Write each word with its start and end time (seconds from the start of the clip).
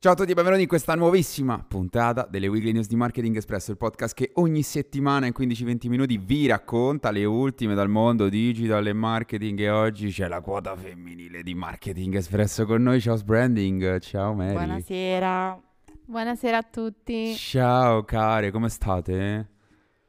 Ciao 0.00 0.12
a 0.12 0.14
tutti 0.14 0.30
e 0.30 0.34
benvenuti 0.34 0.62
in 0.62 0.68
questa 0.68 0.94
nuovissima 0.94 1.58
puntata 1.58 2.24
delle 2.30 2.46
Weekly 2.46 2.70
News 2.70 2.86
di 2.86 2.94
Marketing 2.94 3.34
Espresso, 3.34 3.72
il 3.72 3.76
podcast 3.76 4.14
che 4.14 4.30
ogni 4.34 4.62
settimana 4.62 5.26
in 5.26 5.32
15-20 5.36 5.88
minuti 5.88 6.18
vi 6.18 6.46
racconta 6.46 7.10
le 7.10 7.24
ultime 7.24 7.74
dal 7.74 7.88
mondo 7.88 8.28
digital 8.28 8.86
e 8.86 8.92
marketing 8.92 9.58
e 9.58 9.70
oggi 9.70 10.10
c'è 10.10 10.28
la 10.28 10.40
quota 10.40 10.76
femminile 10.76 11.42
di 11.42 11.52
Marketing 11.56 12.14
Espresso 12.14 12.64
con 12.64 12.80
noi. 12.80 13.00
Ciao 13.00 13.16
Branding, 13.16 13.98
ciao 13.98 14.34
Mary. 14.34 14.52
Buonasera. 14.52 15.60
Buonasera 16.04 16.56
a 16.58 16.62
tutti. 16.62 17.34
Ciao 17.34 18.04
care, 18.04 18.52
come 18.52 18.68
state? 18.68 19.48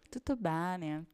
Tutto 0.08 0.36
bene. 0.36 1.06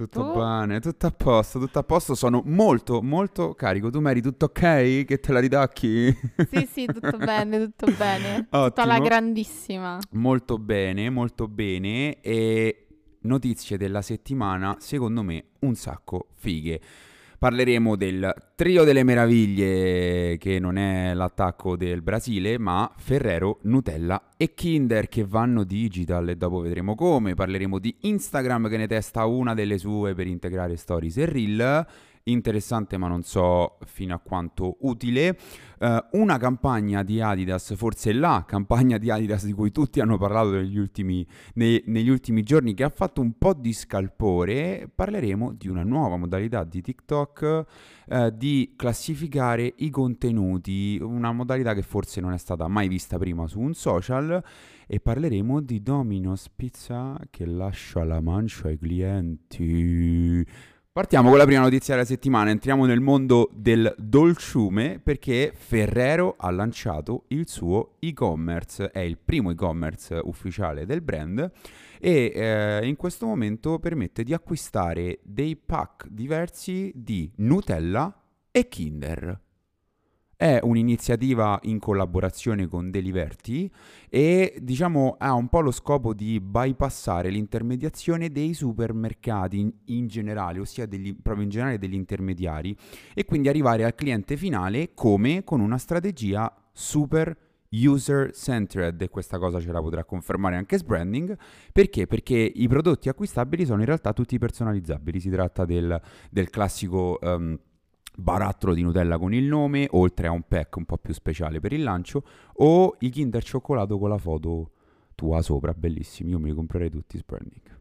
Tutto 0.00 0.32
Tu? 0.32 0.38
bene, 0.38 0.80
tutto 0.80 1.06
a 1.08 1.10
posto, 1.10 1.58
tutto 1.58 1.78
a 1.78 1.82
posto. 1.82 2.14
Sono 2.14 2.40
molto, 2.46 3.02
molto 3.02 3.52
carico. 3.52 3.90
Tu 3.90 4.00
Mary, 4.00 4.22
tutto 4.22 4.46
ok? 4.46 5.04
Che 5.04 5.20
te 5.20 5.30
la 5.30 5.40
ridacchi? 5.40 6.10
Sì, 6.50 6.66
sì, 6.72 6.86
tutto 6.86 7.18
bene, 7.20 7.58
tutto 7.66 7.92
bene. 7.98 8.46
Ottimo. 8.48 8.86
la 8.86 8.98
grandissima. 8.98 9.98
Molto 10.12 10.56
bene, 10.56 11.10
molto 11.10 11.48
bene. 11.48 12.18
E 12.22 12.86
notizie 13.20 13.76
della 13.76 14.00
settimana, 14.00 14.76
secondo 14.78 15.22
me, 15.22 15.48
un 15.60 15.74
sacco 15.74 16.28
fighe. 16.36 16.80
Parleremo 17.40 17.96
del 17.96 18.34
trio 18.54 18.84
delle 18.84 19.02
meraviglie, 19.02 20.36
che 20.36 20.58
non 20.58 20.76
è 20.76 21.14
l'attacco 21.14 21.74
del 21.74 22.02
Brasile, 22.02 22.58
ma 22.58 22.92
Ferrero, 22.98 23.60
Nutella 23.62 24.32
e 24.36 24.52
Kinder 24.52 25.08
che 25.08 25.24
vanno 25.24 25.64
digital 25.64 26.28
e 26.28 26.36
dopo 26.36 26.60
vedremo 26.60 26.94
come. 26.94 27.32
Parleremo 27.32 27.78
di 27.78 27.96
Instagram 28.00 28.68
che 28.68 28.76
ne 28.76 28.86
testa 28.86 29.24
una 29.24 29.54
delle 29.54 29.78
sue 29.78 30.12
per 30.12 30.26
integrare 30.26 30.76
stories 30.76 31.16
e 31.16 31.24
reel. 31.24 31.86
Interessante 32.24 32.98
ma 32.98 33.08
non 33.08 33.22
so 33.22 33.78
fino 33.86 34.14
a 34.14 34.18
quanto 34.18 34.76
utile. 34.80 35.38
Eh, 35.78 36.04
una 36.12 36.36
campagna 36.36 37.02
di 37.02 37.20
Adidas, 37.20 37.74
forse 37.74 38.12
la 38.12 38.44
campagna 38.46 38.98
di 38.98 39.10
Adidas 39.10 39.46
di 39.46 39.52
cui 39.52 39.72
tutti 39.72 40.00
hanno 40.00 40.18
parlato 40.18 40.50
negli 40.50 40.76
ultimi, 40.76 41.26
nei- 41.54 41.82
negli 41.86 42.10
ultimi 42.10 42.42
giorni, 42.42 42.74
che 42.74 42.84
ha 42.84 42.90
fatto 42.90 43.22
un 43.22 43.38
po' 43.38 43.54
di 43.54 43.72
scalpore. 43.72 44.90
Parleremo 44.94 45.54
di 45.54 45.68
una 45.68 45.82
nuova 45.82 46.18
modalità 46.18 46.62
di 46.64 46.82
TikTok 46.82 47.64
eh, 48.06 48.32
di 48.36 48.74
classificare 48.76 49.72
i 49.78 49.88
contenuti, 49.88 50.98
una 51.00 51.32
modalità 51.32 51.72
che 51.72 51.82
forse 51.82 52.20
non 52.20 52.32
è 52.32 52.38
stata 52.38 52.68
mai 52.68 52.88
vista 52.88 53.16
prima 53.16 53.46
su 53.46 53.60
un 53.60 53.72
social. 53.72 54.42
E 54.86 55.00
parleremo 55.00 55.60
di 55.60 55.82
Domino's 55.82 56.50
Pizza 56.54 57.16
che 57.30 57.46
lascia 57.46 58.04
la 58.04 58.20
mancia 58.20 58.68
ai 58.68 58.76
clienti. 58.76 60.44
Partiamo 60.92 61.28
con 61.28 61.38
la 61.38 61.44
prima 61.44 61.60
notizia 61.60 61.94
della 61.94 62.04
settimana, 62.04 62.50
entriamo 62.50 62.84
nel 62.84 62.98
mondo 62.98 63.48
del 63.54 63.94
dolciume 63.96 64.98
perché 65.00 65.52
Ferrero 65.54 66.34
ha 66.36 66.50
lanciato 66.50 67.26
il 67.28 67.46
suo 67.46 67.94
e-commerce, 68.00 68.90
è 68.90 68.98
il 68.98 69.16
primo 69.16 69.52
e-commerce 69.52 70.20
ufficiale 70.20 70.86
del 70.86 71.00
brand 71.00 71.48
e 72.00 72.32
eh, 72.34 72.88
in 72.88 72.96
questo 72.96 73.26
momento 73.26 73.78
permette 73.78 74.24
di 74.24 74.34
acquistare 74.34 75.20
dei 75.22 75.54
pack 75.54 76.08
diversi 76.08 76.90
di 76.92 77.30
Nutella 77.36 78.12
e 78.50 78.66
Kinder. 78.66 79.49
È 80.40 80.58
un'iniziativa 80.62 81.58
in 81.64 81.78
collaborazione 81.78 82.66
con 82.66 82.90
Deliverti 82.90 83.70
e 84.08 84.56
diciamo 84.62 85.16
ha 85.18 85.34
un 85.34 85.48
po' 85.48 85.60
lo 85.60 85.70
scopo 85.70 86.14
di 86.14 86.40
bypassare 86.40 87.28
l'intermediazione 87.28 88.30
dei 88.30 88.54
supermercati 88.54 89.58
in, 89.58 89.70
in 89.88 90.06
generale, 90.06 90.60
ossia 90.60 90.86
degli- 90.86 91.14
proprio 91.14 91.44
in 91.44 91.50
generale 91.50 91.76
degli 91.76 91.92
intermediari 91.92 92.74
e 93.12 93.26
quindi 93.26 93.50
arrivare 93.50 93.84
al 93.84 93.94
cliente 93.94 94.38
finale 94.38 94.92
come? 94.94 95.44
Con 95.44 95.60
una 95.60 95.76
strategia 95.76 96.50
super 96.72 97.36
user 97.72 98.32
centered 98.32 98.98
e 99.02 99.10
questa 99.10 99.38
cosa 99.38 99.60
ce 99.60 99.70
la 99.70 99.82
potrà 99.82 100.04
confermare 100.04 100.56
anche 100.56 100.78
Sbranding 100.78 101.36
perché? 101.70 102.06
Perché 102.06 102.38
i 102.38 102.66
prodotti 102.66 103.10
acquistabili 103.10 103.66
sono 103.66 103.80
in 103.80 103.86
realtà 103.86 104.14
tutti 104.14 104.38
personalizzabili, 104.38 105.20
si 105.20 105.28
tratta 105.28 105.66
del, 105.66 106.00
del 106.30 106.48
classico 106.48 107.20
ehm, 107.20 107.58
barattolo 108.16 108.74
di 108.74 108.82
Nutella 108.82 109.18
con 109.18 109.32
il 109.34 109.44
nome, 109.44 109.88
oltre 109.92 110.26
a 110.26 110.30
un 110.30 110.42
pack 110.46 110.76
un 110.76 110.84
po' 110.84 110.98
più 110.98 111.14
speciale 111.14 111.60
per 111.60 111.72
il 111.72 111.82
lancio, 111.82 112.24
o 112.54 112.96
i 113.00 113.10
Kinder 113.10 113.42
cioccolato 113.42 113.98
con 113.98 114.08
la 114.08 114.18
foto 114.18 114.70
tua 115.14 115.42
sopra, 115.42 115.74
bellissimi, 115.74 116.30
io 116.30 116.38
me 116.38 116.48
li 116.48 116.54
comprerei 116.54 116.90
tutti 116.90 117.18
Sbranding. 117.18 117.79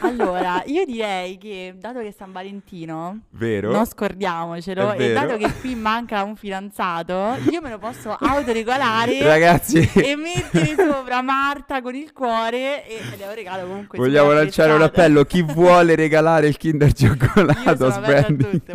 Allora, 0.00 0.62
io 0.66 0.84
direi 0.84 1.38
che 1.38 1.74
dato 1.78 2.00
che 2.00 2.08
è 2.08 2.14
San 2.16 2.32
Valentino, 2.32 3.20
Vero? 3.30 3.70
non 3.72 3.86
scordiamocelo, 3.86 4.92
e 4.92 5.12
dato 5.12 5.36
che 5.36 5.50
qui 5.60 5.74
manca 5.74 6.22
un 6.22 6.36
fidanzato, 6.36 7.36
io 7.50 7.60
me 7.60 7.70
lo 7.70 7.78
posso 7.78 8.10
autoregolare 8.18 9.22
Ragazzi, 9.22 9.78
e 9.94 10.16
mettere 10.16 10.74
sopra 10.76 11.22
Marta 11.22 11.80
con 11.82 11.94
il 11.94 12.12
cuore 12.12 12.86
e 12.86 12.98
è 13.18 13.26
un 13.26 13.34
regalo 13.34 13.66
comunque 13.66 13.98
vogliamo 13.98 14.32
lanciare 14.32 14.72
un 14.72 14.82
appello, 14.82 15.24
chi 15.24 15.42
vuole 15.42 15.94
regalare 15.94 16.48
il 16.48 16.56
Kinder 16.56 16.92
Io 16.98 17.16
cioccolato 17.16 17.86
a 17.86 18.00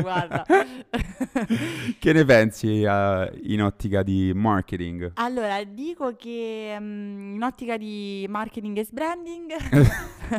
guarda. 0.02 0.46
che 2.00 2.14
ne 2.14 2.26
pensi 2.26 2.82
eh, 2.82 3.32
in 3.44 3.62
ottica 3.62 4.04
di 4.04 4.32
marketing? 4.34 5.12
Allora, 5.16 5.64
dico 5.64 6.16
che 6.16 6.76
mm, 6.80 7.36
in 7.36 7.44
ottica 7.44 7.78
di 7.78 8.26
marketing 8.30 8.78
e 8.78 8.88
branding 8.92 9.52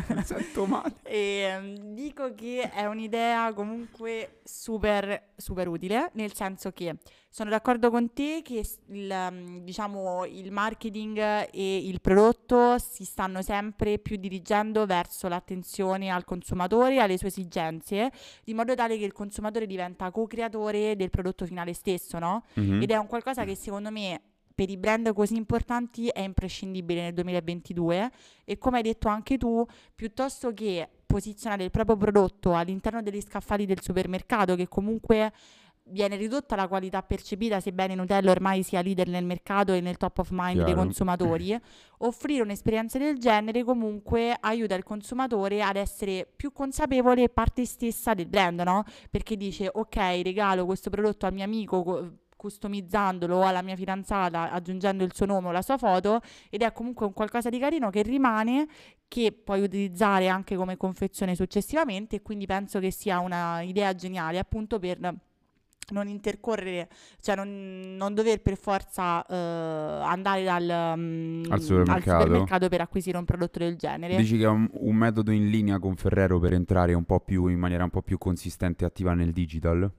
Mi 0.09 0.22
sento 0.25 0.66
male. 0.66 0.94
E, 1.03 1.19
ehm, 1.19 1.94
dico 1.94 2.34
che 2.34 2.71
è 2.71 2.87
un'idea 2.87 3.53
comunque 3.53 4.41
super, 4.44 5.31
super 5.37 5.69
utile, 5.69 6.10
nel 6.15 6.32
senso 6.34 6.72
che 6.72 6.97
sono 7.31 7.50
d'accordo 7.50 7.91
con 7.91 8.12
te 8.12 8.43
che 8.44 8.65
il, 8.91 9.10
ehm, 9.10 9.59
diciamo, 9.60 10.25
il 10.25 10.53
marketing 10.53 11.19
e 11.50 11.77
il 11.88 12.00
prodotto 12.00 12.78
si 12.78 13.05
stanno 13.05 13.43
sempre 13.43 13.99
più 13.99 14.16
dirigendo 14.16 14.87
verso 14.87 15.28
l'attenzione 15.28 16.11
al 16.11 16.25
consumatore 16.25 16.94
e 16.94 16.99
alle 16.99 17.19
sue 17.19 17.28
esigenze, 17.28 18.12
di 18.44 18.55
modo 18.55 18.75
tale 18.75 18.97
che 18.99 19.05
il 19.05 19.12
consumatore 19.12 19.66
diventa 19.66 20.11
co-creatore 20.11 20.94
del 20.97 21.11
prodotto 21.11 21.44
finale 21.44 21.72
stesso, 21.72 22.19
no? 22.19 22.44
Mhm. 22.55 22.82
Ed 22.82 22.91
è 22.91 22.97
un 22.97 23.06
qualcosa 23.06 23.44
che 23.44 23.56
secondo 23.56 23.91
me 23.91 24.21
per 24.54 24.70
i 24.70 24.76
brand 24.76 25.12
così 25.12 25.37
importanti 25.37 26.09
è 26.09 26.20
imprescindibile 26.20 27.03
nel 27.03 27.15
2022 27.15 28.10
e 28.44 28.59
come 28.59 28.76
hai 28.76 28.82
detto 28.82 29.09
anche 29.09 29.37
tu, 29.37 29.66
piuttosto 29.94 30.53
che 30.53 30.88
posizionare 31.06 31.65
il 31.65 31.70
proprio 31.70 31.97
prodotto 31.97 32.54
all'interno 32.54 33.03
degli 33.03 33.20
scaffali 33.20 33.66
del 33.66 33.81
supermercato 33.81 34.54
che 34.54 34.69
comunque 34.69 35.32
viene 35.87 36.16
ridotta 36.16 36.56
la 36.56 36.66
qualità 36.66 37.03
percepita, 37.03 37.60
sebbene 37.60 37.94
Nutella 37.94 38.31
ormai 38.31 38.62
sia 38.62 38.81
leader 38.81 39.09
nel 39.09 39.25
mercato 39.25 39.72
e 39.72 39.81
nel 39.81 39.97
top 39.97 40.19
of 40.19 40.28
mind 40.31 40.56
dei 40.56 40.64
Chiaro. 40.66 40.81
consumatori, 40.81 41.54
offrire 41.98 42.43
un'esperienza 42.43 42.98
del 42.98 43.19
genere 43.19 43.64
comunque 43.64 44.34
aiuta 44.41 44.75
il 44.75 44.82
consumatore 44.82 45.62
ad 45.62 45.76
essere 45.76 46.26
più 46.34 46.53
consapevole 46.53 47.25
e 47.25 47.28
parte 47.28 47.64
stessa 47.66 48.14
del 48.14 48.28
brand, 48.28 48.60
no? 48.60 48.84
Perché 49.10 49.37
dice 49.37 49.69
ok, 49.70 49.97
regalo 50.22 50.64
questo 50.64 50.91
prodotto 50.91 51.26
al 51.26 51.34
mio 51.34 51.44
amico 51.44 51.82
co- 51.82 52.12
customizzandolo 52.44 53.37
o 53.37 53.43
alla 53.43 53.62
mia 53.62 53.75
fidanzata 53.75 54.50
aggiungendo 54.50 55.03
il 55.03 55.15
suo 55.15 55.25
nome 55.25 55.49
o 55.49 55.50
la 55.50 55.62
sua 55.62 55.78
foto 55.78 56.21
ed 56.50 56.60
è 56.60 56.72
comunque 56.72 57.06
un 57.06 57.15
qualcosa 57.15 57.49
di 57.49 57.59
carino 57.59 57.88
che 57.88 58.03
rimane 58.03 58.66
che 59.09 59.32
puoi 59.32 59.62
utilizzare 59.62 60.28
anche 60.28 60.55
come 60.55 60.77
confezione 60.77 61.34
successivamente 61.34 62.16
e 62.16 62.22
quindi 62.22 62.44
penso 62.44 62.81
che 62.81 62.91
sia 62.91 63.21
una 63.21 63.62
idea 63.62 63.94
geniale 63.94 64.38
appunto 64.38 64.78
per 64.78 64.99
non 65.93 66.09
intercorrere, 66.09 66.88
cioè 67.21 67.37
non, 67.37 67.94
non 67.97 68.15
dover 68.15 68.41
per 68.41 68.56
forza 68.56 69.25
eh, 69.26 69.34
andare 69.34 70.43
dal, 70.43 70.94
mm, 70.97 71.44
Al 71.50 71.61
supermercato. 71.61 72.22
supermercato 72.22 72.69
per 72.69 72.81
acquisire 72.81 73.19
un 73.19 73.25
prodotto 73.25 73.59
del 73.59 73.76
genere. 73.76 74.16
Dici 74.16 74.38
che 74.38 74.44
è 74.44 74.49
un, 74.49 74.66
un 74.72 74.97
metodo 74.97 75.31
in 75.31 75.50
linea 75.50 75.78
con 75.78 75.94
Ferrero 75.97 76.38
per 76.38 76.55
entrare 76.55 76.94
un 76.94 77.05
po' 77.05 77.21
più 77.21 77.49
in 77.49 77.59
maniera 77.59 77.84
un 77.84 77.91
po' 77.91 78.03
più 78.03 78.16
consistente 78.16 78.84
e 78.84 78.87
attiva 78.87 79.12
nel 79.12 79.32
digital? 79.32 79.90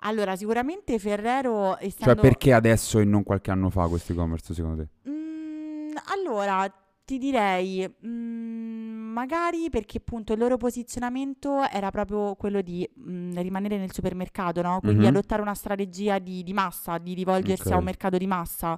Allora, 0.00 0.36
sicuramente 0.36 0.98
Ferrero, 0.98 1.76
Cioè 1.78 1.86
essendo... 1.86 2.20
perché 2.20 2.52
adesso 2.52 2.98
e 2.98 3.04
non 3.04 3.22
qualche 3.22 3.50
anno 3.50 3.70
fa 3.70 3.88
questo 3.88 4.12
e-commerce 4.12 4.54
secondo 4.54 4.82
te? 4.82 5.10
Mm, 5.10 5.90
allora, 6.12 6.70
ti 7.06 7.18
direi, 7.18 7.88
mm, 8.04 9.12
magari 9.12 9.70
perché 9.70 9.98
appunto 9.98 10.32
il 10.32 10.40
loro 10.40 10.56
posizionamento 10.56 11.62
era 11.70 11.90
proprio 11.92 12.34
quello 12.34 12.60
di 12.62 12.86
mm, 12.98 13.36
rimanere 13.36 13.78
nel 13.78 13.92
supermercato, 13.92 14.60
no? 14.60 14.80
Quindi 14.80 15.04
Mhm. 15.04 15.10
adottare 15.10 15.40
una 15.40 15.54
strategia 15.54 16.18
di, 16.18 16.42
di 16.42 16.52
massa, 16.52 16.98
di 16.98 17.14
rivolgersi 17.14 17.68
a 17.68 17.74
Ok. 17.74 17.78
un 17.78 17.84
mercato 17.84 18.16
di 18.18 18.26
massa. 18.26 18.76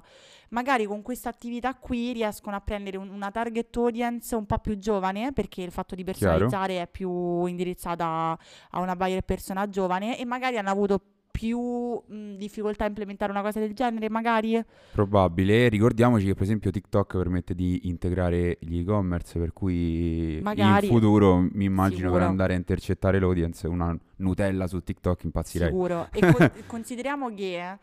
Magari 0.49 0.85
con 0.85 1.01
questa 1.01 1.29
attività 1.29 1.73
qui 1.73 2.13
riescono 2.13 2.55
a 2.55 2.61
prendere 2.61 2.97
un- 2.97 3.09
una 3.09 3.31
target 3.31 3.75
audience 3.77 4.35
un 4.35 4.45
po' 4.45 4.59
più 4.59 4.77
giovane, 4.77 5.33
perché 5.33 5.63
il 5.63 5.71
fatto 5.71 5.95
di 5.95 6.03
personalizzare 6.03 6.81
è 6.83 6.87
più 6.87 7.45
indirizzata 7.45 8.37
a 8.69 8.79
una 8.79 8.95
buyer 8.95 9.23
persona 9.23 9.67
giovane 9.69 10.19
e 10.19 10.23
magari 10.25 10.57
hanno 10.59 10.69
avuto 10.69 11.01
più 11.39 11.57
mh, 12.05 12.35
difficoltà 12.35 12.83
a 12.83 12.87
implementare 12.87 13.31
una 13.31 13.41
cosa 13.41 13.59
del 13.61 13.73
genere, 13.73 14.09
magari. 14.09 14.61
Probabile. 14.91 15.69
Ricordiamoci 15.69 16.25
che 16.25 16.33
per 16.33 16.43
esempio 16.43 16.69
TikTok 16.69 17.15
permette 17.15 17.55
di 17.55 17.87
integrare 17.87 18.57
gli 18.59 18.79
e-commerce, 18.79 19.39
per 19.39 19.53
cui 19.53 20.39
Magari. 20.43 20.87
in 20.87 20.91
futuro 20.91 21.37
mi 21.39 21.63
immagino 21.63 22.07
per 22.07 22.09
Sicuro. 22.09 22.25
andare 22.25 22.53
a 22.55 22.57
intercettare 22.57 23.19
l'audience 23.21 23.67
una 23.69 23.97
Nutella 24.17 24.67
su 24.67 24.81
TikTok 24.83 25.23
impazzirei. 25.23 25.69
Sicuro. 25.69 26.09
E 26.11 26.19
con- 26.33 26.51
consideriamo 26.67 27.33
che 27.33 27.77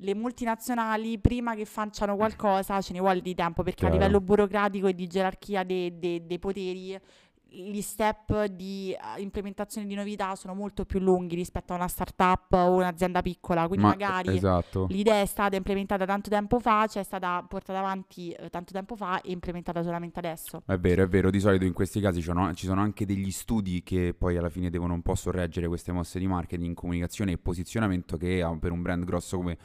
le 0.00 0.14
multinazionali 0.14 1.18
prima 1.18 1.54
che 1.54 1.64
facciano 1.64 2.14
qualcosa 2.14 2.80
ce 2.82 2.92
ne 2.92 3.00
vuole 3.00 3.22
di 3.22 3.34
tempo 3.34 3.62
perché 3.62 3.80
Chiaro. 3.86 3.94
a 3.94 3.98
livello 3.98 4.20
burocratico 4.20 4.86
e 4.86 4.94
di 4.94 5.06
gerarchia 5.06 5.64
de- 5.64 5.98
de- 5.98 6.26
dei 6.26 6.38
poteri 6.38 6.96
gli 7.50 7.80
step 7.80 8.44
di 8.44 8.92
eh, 8.92 9.20
implementazione 9.20 9.86
di 9.86 9.94
novità 9.94 10.34
sono 10.36 10.54
molto 10.54 10.84
più 10.84 11.00
lunghi 11.00 11.34
rispetto 11.34 11.72
a 11.72 11.76
una 11.76 11.88
startup 11.88 12.52
o 12.52 12.74
un'azienda 12.74 13.22
piccola, 13.22 13.66
quindi 13.66 13.84
Ma- 13.84 13.90
magari 13.92 14.36
Esatto. 14.36 14.86
l'idea 14.90 15.20
è 15.22 15.26
stata 15.26 15.56
implementata 15.56 16.04
tanto 16.04 16.28
tempo 16.28 16.60
fa, 16.60 16.86
cioè 16.86 17.02
è 17.02 17.04
stata 17.04 17.44
portata 17.48 17.78
avanti 17.78 18.30
eh, 18.32 18.50
tanto 18.50 18.72
tempo 18.72 18.96
fa 18.96 19.20
e 19.22 19.32
implementata 19.32 19.82
solamente 19.82 20.18
adesso. 20.18 20.62
È 20.66 20.76
vero, 20.76 21.02
è 21.02 21.08
vero, 21.08 21.30
di 21.30 21.40
solito 21.40 21.64
in 21.64 21.72
questi 21.72 22.00
casi 22.00 22.20
ci 22.20 22.66
sono, 22.66 22.80
anche 22.80 23.06
degli 23.06 23.30
studi 23.30 23.82
che 23.82 24.14
poi 24.16 24.36
alla 24.36 24.50
fine 24.50 24.68
devono 24.70 24.94
un 24.94 25.02
po' 25.02 25.14
sorreggere 25.14 25.68
queste 25.68 25.92
mosse 25.92 26.18
di 26.18 26.26
marketing, 26.26 26.74
comunicazione 26.74 27.32
e 27.32 27.38
posizionamento 27.38 28.16
che 28.16 28.42
ah, 28.42 28.56
per 28.58 28.72
un 28.72 28.82
brand 28.82 29.04
grosso 29.04 29.36
come, 29.36 29.56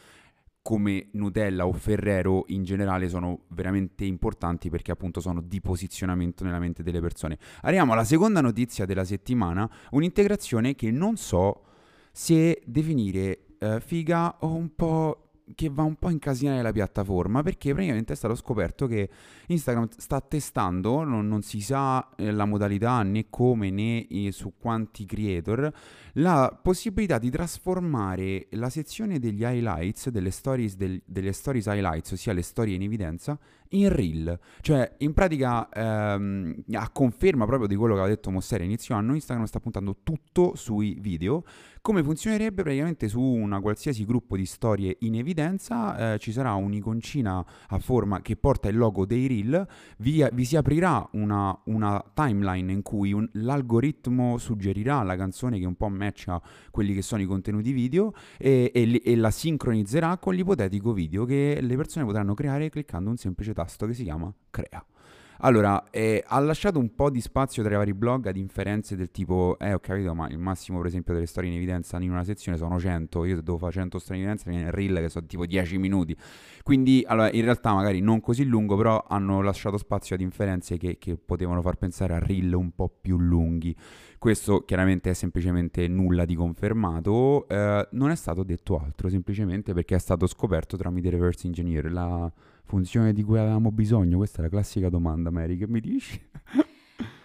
come 0.64 1.10
Nutella 1.12 1.68
o 1.68 1.74
Ferrero 1.74 2.46
in 2.48 2.64
generale 2.64 3.10
sono 3.10 3.42
veramente 3.50 4.06
importanti 4.06 4.70
perché 4.70 4.92
appunto 4.92 5.20
sono 5.20 5.42
di 5.42 5.60
posizionamento 5.62 6.44
nella 6.46 6.58
mente 6.58 6.82
delle 6.82 7.02
persone. 7.02 7.38
Arriviamo 7.62 7.92
alla 7.92 8.06
seconda 8.06 8.42
notizia 8.42 8.86
della 8.86 9.04
settimana, 9.04 9.70
un'integrazione 9.92 10.74
che 10.74 10.90
non 10.90 11.18
so 11.18 11.66
se 12.14 12.62
definire 12.66 13.46
eh, 13.60 13.82
figa 13.82 14.38
o 14.40 14.56
un 14.56 14.74
po' 14.74 15.23
che 15.56 15.70
va 15.70 15.84
un 15.84 15.96
po' 15.96 16.08
a 16.08 16.12
incasinare 16.12 16.62
la 16.62 16.72
piattaforma 16.72 17.44
perché 17.44 17.74
praticamente 17.74 18.14
è 18.14 18.16
stato 18.16 18.36
scoperto 18.36 18.88
che 18.88 19.10
Instagram 19.48 19.88
sta 19.98 20.22
testando, 20.22 21.04
non, 21.04 21.28
non 21.28 21.42
si 21.42 21.62
sa 21.62 22.10
eh, 22.16 22.32
la 22.32 22.46
modalità 22.46 23.04
né 23.04 23.28
come 23.30 23.70
né 23.70 24.08
eh, 24.08 24.32
su 24.32 24.54
quanti 24.58 25.06
creator, 25.06 25.72
la 26.14 26.58
possibilità 26.62 27.18
di 27.18 27.30
trasformare 27.30 28.48
la 28.52 28.70
sezione 28.70 29.20
degli 29.20 29.44
highlights, 29.44 30.10
delle 30.10 30.32
stories, 30.32 30.76
del- 30.76 31.02
delle 31.06 31.34
stories 31.34 31.66
highlights, 31.66 32.12
ossia 32.12 32.34
le 32.34 32.42
storie 32.42 32.76
in 32.76 32.84
evidenza, 32.84 33.38
in 33.74 33.90
reel. 33.90 34.40
Cioè, 34.62 34.96
in 35.00 35.14
pratica, 35.14 35.70
ehm, 35.70 36.64
a 36.74 36.90
conferma 36.90 37.46
proprio 37.46 37.68
di 37.68 37.76
quello 37.76 37.94
che 37.94 38.00
aveva 38.00 38.16
detto 38.16 38.32
Mosseri 38.32 38.66
inizio 38.66 38.96
anno, 38.96 39.14
Instagram 39.14 39.46
sta 39.46 39.60
puntando 39.60 39.98
tutto 40.04 40.56
sui 40.56 40.98
video. 41.00 41.44
Come 41.82 42.02
funzionerebbe 42.02 42.64
praticamente 42.64 43.10
su 43.10 43.22
una 43.22 43.60
qualsiasi 43.60 44.06
gruppo 44.06 44.38
di 44.38 44.46
storie 44.46 44.96
in 45.02 45.16
evidenza, 45.16 46.14
eh, 46.14 46.20
ci 46.20 46.32
sarà 46.32 46.54
un'iconcina 46.54 47.46
a 47.68 47.80
forma 47.80 48.22
che 48.22 48.38
porta 48.38 48.70
il 48.70 48.78
logo 48.78 49.06
dei 49.06 49.28
reel, 49.28 49.68
vi, 49.98 50.26
vi 50.32 50.46
si 50.46 50.56
aprirà 50.56 51.06
una, 51.12 51.58
una 51.66 52.02
timeline 52.14 52.72
in 52.72 52.82
cui 52.84 53.12
un- 53.12 53.28
l'algoritmo 53.34 54.38
suggerirà 54.38 55.04
la 55.04 55.18
canzone 55.18 55.60
che 55.60 55.66
un 55.66 55.76
po' 55.76 55.90
matcha 55.90 56.42
quelli 56.72 56.94
che 56.94 57.02
sono 57.02 57.22
i 57.22 57.26
contenuti 57.26 57.74
video 57.74 58.14
e, 58.38 58.72
e 58.74 59.02
e 59.04 59.16
la 59.16 59.32
sincronizzerà 59.32 60.18
con 60.18 60.34
l'ipotetico 60.34 60.94
video 60.94 61.26
che 61.26 61.60
le 61.62 61.76
persone 61.76 62.06
potranno 62.06 62.34
creare 62.34 62.70
cliccando 62.70 63.10
un 63.10 63.18
semplice 63.18 63.54
tasto 63.54 63.63
che 63.66 63.94
si 63.94 64.04
chiama 64.04 64.34
crea. 64.50 64.86
Allora, 65.46 65.90
eh, 65.90 66.24
ha 66.26 66.40
lasciato 66.40 66.80
un 66.80 66.96
po' 66.96 67.10
di 67.10 67.20
spazio 67.20 67.64
tra 67.64 67.74
i 67.74 67.76
vari 67.76 67.94
blog 67.94 68.28
ad 68.28 68.38
inferenze 68.38 68.96
del 68.96 69.12
tipo, 69.12 69.58
eh 69.60 69.74
ho 69.74 69.80
capito, 69.80 70.14
ma 70.16 70.30
il 70.30 70.38
massimo 70.38 70.78
per 70.78 70.88
esempio 70.88 71.14
delle 71.14 71.26
storie 71.26 71.50
in 71.50 71.58
evidenza 71.58 72.00
in 72.00 72.12
una 72.12 72.24
sezione 72.24 72.58
sono 72.58 72.80
100, 72.80 73.26
io 73.26 73.36
se 73.36 73.44
devo 73.44 73.58
fare 73.58 73.74
100 73.74 74.00
storie 74.00 74.22
in 74.22 74.28
evidenza 74.28 74.50
mi 74.50 74.56
viene 74.56 74.70
il 74.70 74.76
reel 74.76 75.04
che 75.04 75.10
sono 75.10 75.26
tipo 75.26 75.46
10 75.46 75.78
minuti. 75.80 76.16
Quindi, 76.64 77.04
allora, 77.06 77.30
in 77.30 77.44
realtà 77.44 77.74
magari 77.74 78.00
non 78.00 78.22
così 78.22 78.46
lungo, 78.46 78.78
però 78.78 79.04
hanno 79.06 79.42
lasciato 79.42 79.78
spazio 79.78 80.16
ad 80.16 80.22
inferenze 80.22 80.78
che, 80.78 80.98
che 80.98 81.18
potevano 81.18 81.62
far 81.62 81.76
pensare 81.76 82.14
a 82.14 82.20
reel 82.20 82.54
un 82.54 82.72
po' 82.74 82.90
più 83.02 83.20
lunghi. 83.20 83.76
Questo 84.18 84.64
chiaramente 84.64 85.10
è 85.10 85.14
semplicemente 85.14 85.90
nulla 85.90 86.24
di 86.24 86.36
confermato, 86.36 87.50
eh, 87.50 87.86
non 87.92 88.12
è 88.12 88.16
stato 88.16 88.44
detto 88.44 88.80
altro, 88.80 89.10
semplicemente 89.10 89.74
perché 89.74 89.96
è 89.96 90.00
stato 90.00 90.26
scoperto 90.26 90.78
tramite 90.78 91.10
reverse 91.10 91.48
engineer 91.48 91.92
la 91.92 92.32
funzione 92.66 93.14
di 93.14 93.24
cui 93.24 93.38
avevamo 93.38 93.72
bisogno. 93.72 94.18
Questa 94.18 94.40
è 94.40 94.42
la 94.42 94.50
classica 94.50 94.90
domanda, 94.90 95.30
Mary, 95.30 95.58
che 95.58 95.68
mi 95.68 95.80
dici? 95.80 96.20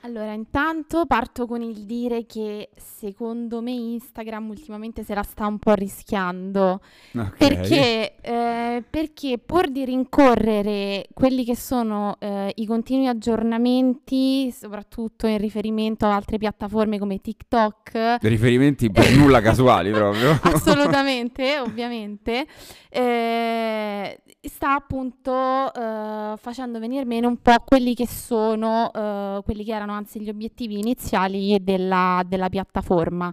Allora, 0.08 0.32
intanto 0.32 1.04
parto 1.04 1.46
con 1.46 1.60
il 1.60 1.84
dire 1.84 2.24
che 2.24 2.70
secondo 2.76 3.60
me 3.60 3.72
Instagram 3.72 4.48
ultimamente 4.48 5.04
se 5.04 5.12
la 5.12 5.22
sta 5.22 5.46
un 5.46 5.58
po' 5.58 5.74
rischiando. 5.74 6.80
Ok. 7.14 7.36
Perché, 7.36 8.14
eh, 8.22 8.82
perché 8.88 9.36
pur 9.36 9.68
di 9.68 9.84
rincorrere 9.84 11.08
quelli 11.12 11.44
che 11.44 11.54
sono 11.54 12.16
eh, 12.20 12.50
i 12.54 12.64
continui 12.64 13.06
aggiornamenti, 13.06 14.50
soprattutto 14.50 15.26
in 15.26 15.36
riferimento 15.36 16.06
ad 16.06 16.12
altre 16.12 16.38
piattaforme 16.38 16.98
come 16.98 17.20
TikTok, 17.20 18.16
Riferimenti 18.22 18.90
per 18.90 19.12
nulla 19.14 19.42
casuali 19.42 19.90
proprio. 19.90 20.38
assolutamente, 20.40 21.58
ovviamente, 21.60 22.46
eh, 22.88 24.22
sta 24.40 24.74
appunto 24.74 25.72
eh, 25.72 26.34
facendo 26.36 26.78
venire 26.78 27.04
meno 27.04 27.28
un 27.28 27.42
po' 27.42 27.56
quelli 27.66 27.94
che 27.94 28.06
sono, 28.06 28.90
eh, 28.92 29.40
quelli 29.44 29.64
che 29.64 29.72
erano 29.72 29.97
anzi 29.98 30.20
gli 30.20 30.28
obiettivi 30.30 30.78
iniziali 30.78 31.62
della, 31.62 32.22
della 32.26 32.48
piattaforma. 32.48 33.32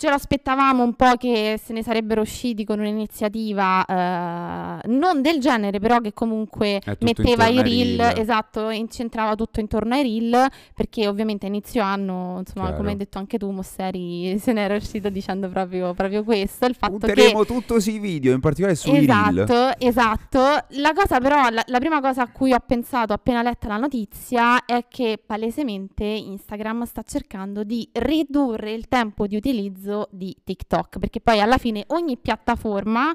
Ce 0.00 0.08
lo 0.08 0.14
aspettavamo 0.14 0.82
un 0.82 0.94
po' 0.94 1.16
che 1.18 1.60
se 1.62 1.74
ne 1.74 1.82
sarebbero 1.82 2.22
usciti 2.22 2.64
con 2.64 2.78
un'iniziativa 2.78 3.84
eh, 3.84 4.88
non 4.88 5.20
del 5.20 5.40
genere, 5.40 5.78
però 5.78 5.98
che 5.98 6.14
comunque 6.14 6.80
metteva 7.00 7.48
i 7.48 7.60
reel, 7.60 7.98
reel. 7.98 8.18
esatto, 8.18 8.70
incentrava 8.70 9.34
tutto 9.34 9.60
intorno 9.60 9.92
ai 9.92 10.02
reel, 10.02 10.46
perché 10.74 11.06
ovviamente 11.06 11.44
a 11.44 11.48
inizio 11.50 11.82
anno, 11.82 12.36
insomma, 12.38 12.68
Chiaro. 12.68 12.76
come 12.78 12.92
hai 12.92 12.96
detto 12.96 13.18
anche 13.18 13.36
tu, 13.36 13.50
Mosseri 13.50 14.38
se 14.38 14.54
ne 14.54 14.62
era 14.62 14.74
uscito 14.74 15.10
dicendo 15.10 15.50
proprio, 15.50 15.92
proprio 15.92 16.24
questo, 16.24 16.64
il 16.64 16.76
fatto 16.76 16.96
che... 16.96 17.12
Punteremo 17.12 17.44
tutto 17.44 17.78
sui 17.78 17.98
video, 17.98 18.32
in 18.32 18.40
particolare 18.40 18.76
sui 18.76 19.04
reel. 19.04 19.40
Esatto, 19.40 19.84
esatto. 19.84 20.40
La 20.78 20.94
cosa 20.94 21.20
però, 21.20 21.50
la, 21.50 21.62
la 21.66 21.78
prima 21.78 22.00
cosa 22.00 22.22
a 22.22 22.28
cui 22.28 22.54
ho 22.54 22.62
pensato 22.66 23.12
appena 23.12 23.42
letta 23.42 23.68
la 23.68 23.76
notizia 23.76 24.64
è 24.64 24.86
che 24.88 25.20
palesemente 25.22 26.04
Instagram 26.04 26.84
sta 26.84 27.02
cercando 27.02 27.64
di 27.64 27.86
ridurre 27.92 28.72
il 28.72 28.88
tempo 28.88 29.26
di 29.26 29.36
utilizzo 29.36 29.88
di 30.10 30.36
TikTok, 30.42 30.98
perché 30.98 31.20
poi 31.20 31.40
alla 31.40 31.58
fine 31.58 31.84
ogni 31.88 32.16
piattaforma 32.16 33.12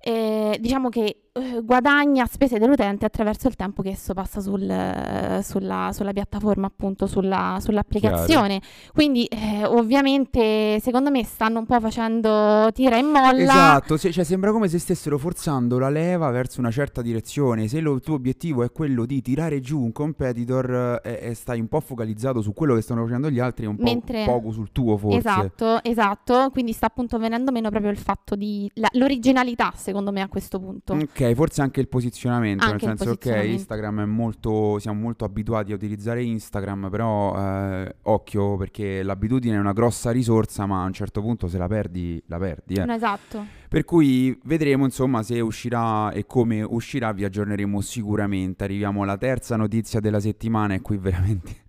eh, 0.00 0.56
diciamo 0.60 0.88
che 0.88 1.27
eh, 1.40 1.60
guadagna 1.62 2.26
spese 2.26 2.58
dell'utente 2.58 3.04
attraverso 3.06 3.48
il 3.48 3.56
tempo 3.56 3.82
che 3.82 3.90
esso 3.90 4.14
passa 4.14 4.40
sul, 4.40 4.68
eh, 4.68 5.40
sulla, 5.42 5.90
sulla 5.92 6.12
piattaforma, 6.12 6.66
appunto 6.66 7.06
sulla, 7.06 7.58
sull'applicazione. 7.60 8.60
Quindi 8.92 9.24
eh, 9.26 9.64
ovviamente 9.64 10.78
secondo 10.80 11.10
me 11.10 11.24
stanno 11.24 11.58
un 11.58 11.66
po' 11.66 11.80
facendo 11.80 12.70
tira 12.72 12.96
e 12.96 13.02
molla. 13.02 13.30
Esatto, 13.42 13.96
se- 13.96 14.12
cioè 14.12 14.24
sembra 14.24 14.52
come 14.52 14.68
se 14.68 14.78
stessero 14.78 15.18
forzando 15.18 15.78
la 15.78 15.88
leva 15.88 16.30
verso 16.30 16.60
una 16.60 16.70
certa 16.70 17.02
direzione. 17.02 17.68
Se 17.68 17.80
lo- 17.80 17.94
il 17.94 18.00
tuo 18.00 18.14
obiettivo 18.14 18.62
è 18.64 18.70
quello 18.72 19.04
di 19.06 19.20
tirare 19.22 19.60
giù 19.60 19.80
un 19.82 19.92
competitor 19.92 21.00
eh, 21.04 21.18
e, 21.22 21.34
stai 21.34 21.60
un 21.60 21.68
po' 21.68 21.80
focalizzato 21.80 22.40
su 22.42 22.52
quello 22.52 22.74
che 22.74 22.80
stanno 22.82 23.04
facendo 23.04 23.30
gli 23.30 23.38
altri 23.40 23.64
e 23.64 23.68
un 23.68 23.76
po' 23.76 23.82
Mentre- 23.82 24.24
poco 24.24 24.50
sul 24.52 24.70
tuo 24.72 24.96
forse. 24.96 25.18
Esatto, 25.18 25.82
esatto, 25.82 26.50
quindi 26.52 26.72
sta 26.72 26.86
appunto 26.86 27.18
venendo 27.18 27.50
meno 27.52 27.70
proprio 27.70 27.90
il 27.90 27.98
fatto 27.98 28.34
di 28.36 28.70
la- 28.74 28.88
l'originalità, 28.92 29.72
secondo 29.74 30.12
me, 30.12 30.20
a 30.20 30.28
questo 30.28 30.58
punto. 30.58 30.94
Ok, 30.94 31.27
forse 31.34 31.62
anche 31.62 31.80
il 31.80 31.88
posizionamento, 31.88 32.64
Anche 32.64 32.86
nel 32.86 32.96
senso 32.96 33.12
ok, 33.12 33.16
posizionamento. 33.18 33.52
Instagram 33.54 34.00
è 34.02 34.04
molto, 34.04 34.78
siamo 34.78 35.00
molto 35.00 35.24
abituati 35.24 35.72
a 35.72 35.74
utilizzare 35.74 36.22
Instagram, 36.22 36.88
però 36.90 37.34
eh, 37.36 37.94
occhio 38.02 38.56
perché 38.56 39.02
l'abitudine 39.02 39.56
è 39.56 39.58
una 39.58 39.72
grossa 39.72 40.10
risorsa, 40.10 40.66
ma 40.66 40.82
a 40.82 40.86
un 40.86 40.92
certo 40.92 41.20
punto 41.20 41.48
se 41.48 41.58
la 41.58 41.66
perdi, 41.66 42.22
la 42.26 42.38
perdi. 42.38 42.74
eh. 42.74 42.92
Esatto. 42.92 43.44
Per 43.68 43.84
cui 43.84 44.38
vedremo 44.44 44.84
insomma 44.84 45.22
se 45.22 45.40
uscirà 45.40 46.10
e 46.12 46.24
come 46.26 46.62
uscirà, 46.62 47.12
vi 47.12 47.24
aggiorneremo 47.24 47.80
sicuramente. 47.80 48.64
Arriviamo 48.64 49.02
alla 49.02 49.18
terza 49.18 49.56
notizia 49.56 50.00
della 50.00 50.20
settimana 50.20 50.74
e 50.74 50.80
qui 50.80 50.96
veramente 50.98 51.66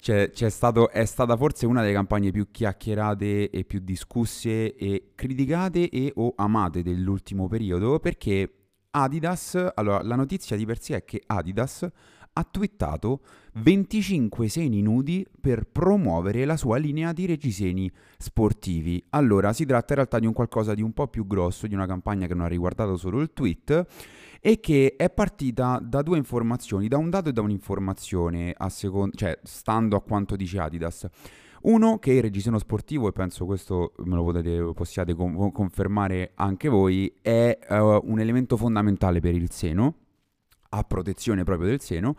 c'è, 0.00 0.30
c'è 0.30 0.50
stato, 0.50 0.90
è 0.90 1.04
stata 1.06 1.36
forse 1.36 1.66
una 1.66 1.80
delle 1.80 1.94
campagne 1.94 2.30
più 2.30 2.50
chiacchierate 2.50 3.50
e 3.50 3.64
più 3.64 3.80
discusse 3.82 4.74
e 4.74 5.12
criticate 5.14 5.88
e 5.88 6.12
o 6.16 6.34
amate 6.36 6.82
dell'ultimo 6.82 7.48
periodo 7.48 7.98
perché 8.00 8.63
Adidas, 8.96 9.72
allora 9.74 10.02
la 10.02 10.14
notizia 10.14 10.56
di 10.56 10.64
per 10.64 10.80
sé 10.80 10.94
è 10.94 11.04
che 11.04 11.20
Adidas 11.26 11.88
ha 12.36 12.44
twittato 12.44 13.22
25 13.54 14.48
seni 14.48 14.82
nudi 14.82 15.26
per 15.40 15.66
promuovere 15.66 16.44
la 16.44 16.56
sua 16.56 16.76
linea 16.76 17.12
di 17.12 17.26
reggiseni 17.26 17.90
sportivi. 18.16 19.04
Allora, 19.10 19.52
si 19.52 19.64
tratta 19.64 19.94
in 19.94 19.94
realtà 19.96 20.20
di 20.20 20.26
un 20.26 20.32
qualcosa 20.32 20.74
di 20.74 20.82
un 20.82 20.92
po' 20.92 21.08
più 21.08 21.26
grosso, 21.26 21.66
di 21.66 21.74
una 21.74 21.86
campagna 21.86 22.28
che 22.28 22.34
non 22.34 22.44
ha 22.44 22.48
riguardato 22.48 22.96
solo 22.96 23.20
il 23.20 23.32
tweet 23.32 23.86
e 24.40 24.60
che 24.60 24.94
è 24.96 25.10
partita 25.10 25.80
da 25.82 26.02
due 26.02 26.18
informazioni, 26.18 26.86
da 26.86 26.96
un 26.96 27.10
dato 27.10 27.30
e 27.30 27.32
da 27.32 27.40
un'informazione, 27.40 28.54
a 28.56 28.68
secon- 28.68 29.10
cioè 29.12 29.38
stando 29.42 29.96
a 29.96 30.02
quanto 30.02 30.36
dice 30.36 30.60
Adidas. 30.60 31.08
Uno 31.64 31.98
che 31.98 32.12
il 32.12 32.20
reggiseno 32.20 32.58
sportivo, 32.58 33.08
e 33.08 33.12
penso 33.12 33.46
questo 33.46 33.94
me 34.04 34.16
lo 34.16 34.24
potete, 34.24 34.72
possiate 34.74 35.14
con- 35.14 35.50
confermare 35.50 36.32
anche 36.34 36.68
voi, 36.68 37.12
è 37.22 37.58
eh, 37.58 37.78
un 37.78 38.20
elemento 38.20 38.58
fondamentale 38.58 39.20
per 39.20 39.34
il 39.34 39.50
seno, 39.50 39.94
a 40.70 40.82
protezione 40.82 41.42
proprio 41.42 41.68
del 41.68 41.80
seno, 41.80 42.16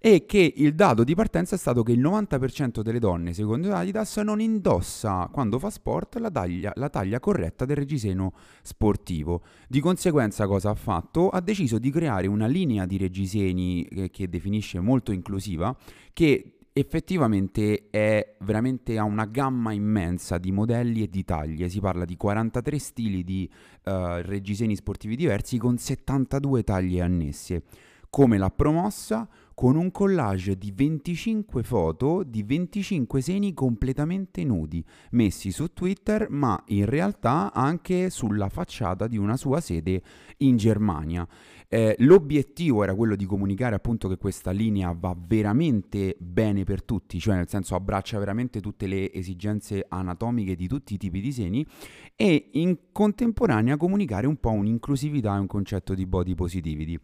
e 0.00 0.26
che 0.26 0.52
il 0.56 0.74
dato 0.74 1.04
di 1.04 1.14
partenza 1.14 1.54
è 1.54 1.58
stato 1.58 1.84
che 1.84 1.92
il 1.92 2.00
90% 2.00 2.80
delle 2.80 2.98
donne, 2.98 3.32
secondo 3.34 3.72
Adidas, 3.72 4.16
non 4.18 4.40
indossa 4.40 5.28
quando 5.32 5.60
fa 5.60 5.70
sport 5.70 6.16
la 6.16 6.30
taglia, 6.30 6.72
la 6.74 6.88
taglia 6.88 7.20
corretta 7.20 7.64
del 7.64 7.76
reggiseno 7.76 8.32
sportivo. 8.62 9.42
Di 9.68 9.78
conseguenza 9.78 10.48
cosa 10.48 10.70
ha 10.70 10.74
fatto? 10.74 11.28
Ha 11.28 11.40
deciso 11.40 11.78
di 11.78 11.90
creare 11.90 12.26
una 12.26 12.46
linea 12.46 12.84
di 12.84 12.96
reggiseni 12.96 13.86
che, 13.88 14.10
che 14.10 14.28
definisce 14.28 14.80
molto 14.80 15.12
inclusiva, 15.12 15.76
che 16.12 16.57
effettivamente 16.78 17.88
è 17.90 18.36
veramente 18.40 18.98
ha 18.98 19.04
una 19.04 19.24
gamma 19.24 19.72
immensa 19.72 20.38
di 20.38 20.52
modelli 20.52 21.02
e 21.02 21.08
di 21.08 21.24
taglie. 21.24 21.68
Si 21.68 21.80
parla 21.80 22.04
di 22.04 22.16
43 22.16 22.78
stili 22.78 23.24
di 23.24 23.50
uh, 23.84 24.20
reggiseni 24.22 24.76
sportivi 24.76 25.16
diversi 25.16 25.58
con 25.58 25.76
72 25.76 26.62
taglie 26.62 27.02
annesse. 27.02 27.62
Come 28.10 28.38
l'ha 28.38 28.50
promossa? 28.50 29.28
Con 29.54 29.76
un 29.76 29.90
collage 29.90 30.56
di 30.56 30.72
25 30.72 31.64
foto 31.64 32.22
di 32.22 32.44
25 32.44 33.20
seni 33.20 33.52
completamente 33.52 34.44
nudi, 34.44 34.84
messi 35.10 35.50
su 35.50 35.72
Twitter, 35.72 36.28
ma 36.30 36.62
in 36.68 36.86
realtà 36.86 37.52
anche 37.52 38.08
sulla 38.08 38.48
facciata 38.48 39.08
di 39.08 39.16
una 39.16 39.36
sua 39.36 39.60
sede 39.60 40.00
in 40.38 40.56
Germania. 40.56 41.26
Eh, 41.66 41.96
l'obiettivo 41.98 42.82
era 42.84 42.94
quello 42.94 43.16
di 43.16 43.26
comunicare 43.26 43.74
appunto 43.74 44.08
che 44.08 44.16
questa 44.16 44.52
linea 44.52 44.94
va 44.96 45.14
veramente 45.18 46.16
bene 46.20 46.62
per 46.62 46.84
tutti, 46.84 47.18
cioè 47.18 47.34
nel 47.34 47.48
senso 47.48 47.74
abbraccia 47.74 48.18
veramente 48.18 48.60
tutte 48.60 48.86
le 48.86 49.12
esigenze 49.12 49.84
anatomiche 49.88 50.54
di 50.54 50.68
tutti 50.68 50.94
i 50.94 50.98
tipi 50.98 51.20
di 51.20 51.32
seni 51.32 51.66
e 52.14 52.50
in 52.52 52.78
contemporanea 52.92 53.76
comunicare 53.76 54.28
un 54.28 54.36
po' 54.36 54.50
un'inclusività 54.52 55.34
e 55.34 55.40
un 55.40 55.46
concetto 55.48 55.94
di 55.94 56.06
body 56.06 56.34
positivity. 56.34 56.98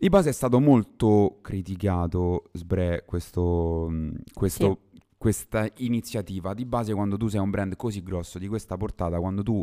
Di 0.00 0.08
base 0.08 0.30
è 0.30 0.32
stato 0.32 0.60
molto 0.60 1.40
criticato, 1.42 2.44
Sbre, 2.52 3.04
questo, 3.04 3.92
questo, 4.32 4.80
sì. 4.90 5.00
questa 5.18 5.70
iniziativa. 5.76 6.54
Di 6.54 6.64
base 6.64 6.94
quando 6.94 7.18
tu 7.18 7.28
sei 7.28 7.40
un 7.40 7.50
brand 7.50 7.76
così 7.76 8.02
grosso, 8.02 8.38
di 8.38 8.48
questa 8.48 8.78
portata, 8.78 9.18
quando 9.18 9.42
tu 9.42 9.62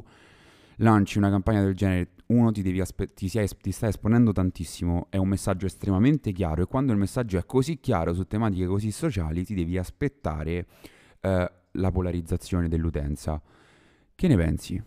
lanci 0.75 1.17
una 1.17 1.32
campagna 1.32 1.63
del 1.63 1.74
genere, 1.74 2.12
uno 2.27 2.51
ti, 2.51 2.62
devi 2.62 2.79
aspe- 2.79 3.15
ti, 3.15 3.29
sei, 3.29 3.50
ti 3.60 3.72
stai 3.72 3.89
esponendo 3.89 4.32
tantissimo, 4.32 5.08
è 5.10 5.17
un 5.17 5.27
messaggio 5.27 5.65
estremamente 5.65 6.32
chiaro 6.32 6.62
e 6.62 6.65
quando 6.67 6.91
il 6.91 7.00
messaggio 7.00 7.39
è 7.39 7.46
così 7.48 7.79
chiaro 7.79 8.13
su 8.13 8.27
tematiche 8.27 8.67
così 8.67 8.91
sociali 8.91 9.44
ti 9.44 9.56
devi 9.56 9.75
aspettare 9.75 10.67
eh, 11.20 11.51
la 11.72 11.91
polarizzazione 11.91 12.67
dell'utenza. 12.67 13.41
Che 14.13 14.27
ne 14.27 14.36
pensi? 14.36 14.84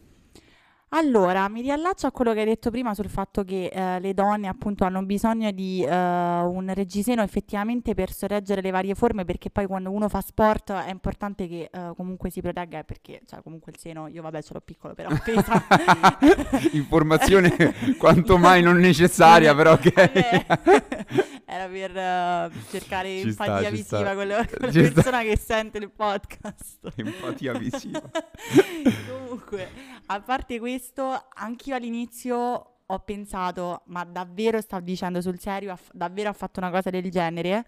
Allora, 0.93 1.49
mi 1.49 1.61
riallaccio 1.61 2.09
a 2.09 2.11
quello 2.11 2.33
che 2.33 2.41
hai 2.41 2.47
detto 2.47 2.71
prima 2.71 2.95
sul 2.95 3.09
fatto 3.09 3.45
che 3.45 3.67
eh, 3.67 4.01
le 4.01 4.13
donne 4.13 4.49
appunto 4.49 4.83
hanno 4.83 5.03
bisogno 5.03 5.53
di 5.53 5.85
eh, 5.85 5.89
un 5.89 6.73
reggiseno 6.75 7.23
effettivamente 7.23 7.95
per 7.95 8.11
sorreggere 8.11 8.61
le 8.61 8.73
varie 8.73 8.97
forme 8.97 9.25
perché 9.25 9.51
poi 9.51 9.67
quando 9.67 9.93
uno 9.93 10.09
fa 10.09 10.21
sport 10.21 10.73
è 10.73 10.91
importante 10.91 11.47
che 11.47 11.71
eh, 11.73 11.93
comunque 11.95 12.31
si 12.31 12.41
protegga 12.41 12.83
perché 12.83 13.21
cioè, 13.25 13.41
comunque 13.41 13.71
il 13.71 13.79
seno, 13.79 14.09
io 14.09 14.21
vabbè 14.21 14.43
ce 14.43 14.53
l'ho 14.53 14.61
piccolo 14.61 14.95
però 14.95 15.11
pesa. 15.23 15.65
Informazione 16.73 17.55
quanto 17.97 18.37
mai 18.37 18.61
non 18.61 18.79
necessaria 18.79 19.55
però 19.55 19.77
che... 19.77 19.93
Era 21.53 21.67
per 21.67 21.91
uh, 21.91 22.71
cercare 22.71 23.09
ci 23.23 23.29
empatia 23.29 23.59
sta, 23.59 23.71
visiva 23.71 24.15
con, 24.15 24.25
le, 24.29 24.37
con 24.37 24.69
la 24.69 24.71
persona 24.71 25.03
sta. 25.03 25.23
che 25.23 25.37
sente 25.37 25.79
il 25.79 25.91
podcast. 25.91 26.93
Empatia 26.95 27.55
visiva. 27.55 28.01
comunque, 29.11 29.69
a 30.07 30.21
parte 30.21 30.61
questo 30.61 31.27
anch'io 31.35 31.75
all'inizio 31.75 32.75
ho 32.87 32.99
pensato, 33.01 33.83
ma 33.87 34.05
davvero 34.05 34.61
sta 34.61 34.79
dicendo 34.79 35.21
sul 35.21 35.41
serio, 35.41 35.73
aff- 35.73 35.91
davvero 35.93 36.29
ha 36.29 36.33
fatto 36.35 36.61
una 36.61 36.71
cosa 36.71 36.89
del 36.89 37.11
genere? 37.11 37.67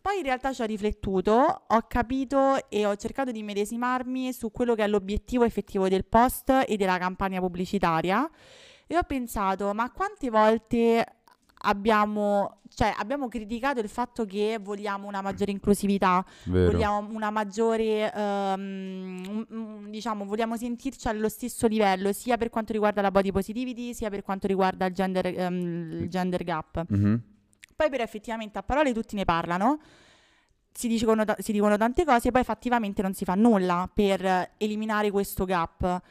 Poi 0.00 0.16
in 0.16 0.22
realtà 0.22 0.54
ci 0.54 0.62
ho 0.62 0.64
riflettuto, 0.64 1.64
ho 1.66 1.82
capito 1.86 2.70
e 2.70 2.86
ho 2.86 2.96
cercato 2.96 3.30
di 3.30 3.42
medesimarmi 3.42 4.32
su 4.32 4.50
quello 4.50 4.74
che 4.74 4.84
è 4.84 4.88
l'obiettivo 4.88 5.44
effettivo 5.44 5.86
del 5.90 6.06
post 6.06 6.64
e 6.66 6.76
della 6.78 6.96
campagna 6.96 7.40
pubblicitaria 7.40 8.26
e 8.86 8.96
ho 8.96 9.02
pensato, 9.02 9.74
ma 9.74 9.90
quante 9.90 10.30
volte 10.30 11.17
abbiamo, 11.60 12.60
cioè, 12.74 12.94
abbiamo 12.96 13.28
criticato 13.28 13.80
il 13.80 13.88
fatto 13.88 14.24
che 14.24 14.58
vogliamo 14.60 15.06
una 15.06 15.20
maggiore 15.20 15.50
inclusività, 15.50 16.24
Vero. 16.44 16.70
vogliamo 16.70 17.08
una 17.10 17.30
maggiore, 17.30 18.12
um, 18.14 19.88
diciamo, 19.88 20.24
vogliamo 20.24 20.56
sentirci 20.56 21.08
allo 21.08 21.28
stesso 21.28 21.66
livello, 21.66 22.12
sia 22.12 22.36
per 22.36 22.50
quanto 22.50 22.72
riguarda 22.72 23.02
la 23.02 23.10
body 23.10 23.32
positivity, 23.32 23.94
sia 23.94 24.10
per 24.10 24.22
quanto 24.22 24.46
riguarda 24.46 24.86
il 24.86 24.94
gender, 24.94 25.34
um, 25.38 25.90
il 26.02 26.08
gender 26.08 26.44
gap. 26.44 26.84
Mm-hmm. 26.92 27.14
Poi 27.74 27.90
però 27.90 28.02
effettivamente 28.02 28.58
a 28.58 28.62
parole 28.62 28.92
tutti 28.92 29.14
ne 29.14 29.24
parlano, 29.24 29.78
si 30.72 30.88
dicono, 30.88 31.24
si 31.38 31.52
dicono 31.52 31.76
tante 31.76 32.04
cose, 32.04 32.30
poi 32.30 32.40
effettivamente 32.40 33.02
non 33.02 33.14
si 33.14 33.24
fa 33.24 33.34
nulla 33.34 33.88
per 33.92 34.52
eliminare 34.58 35.10
questo 35.10 35.44
gap. 35.44 36.02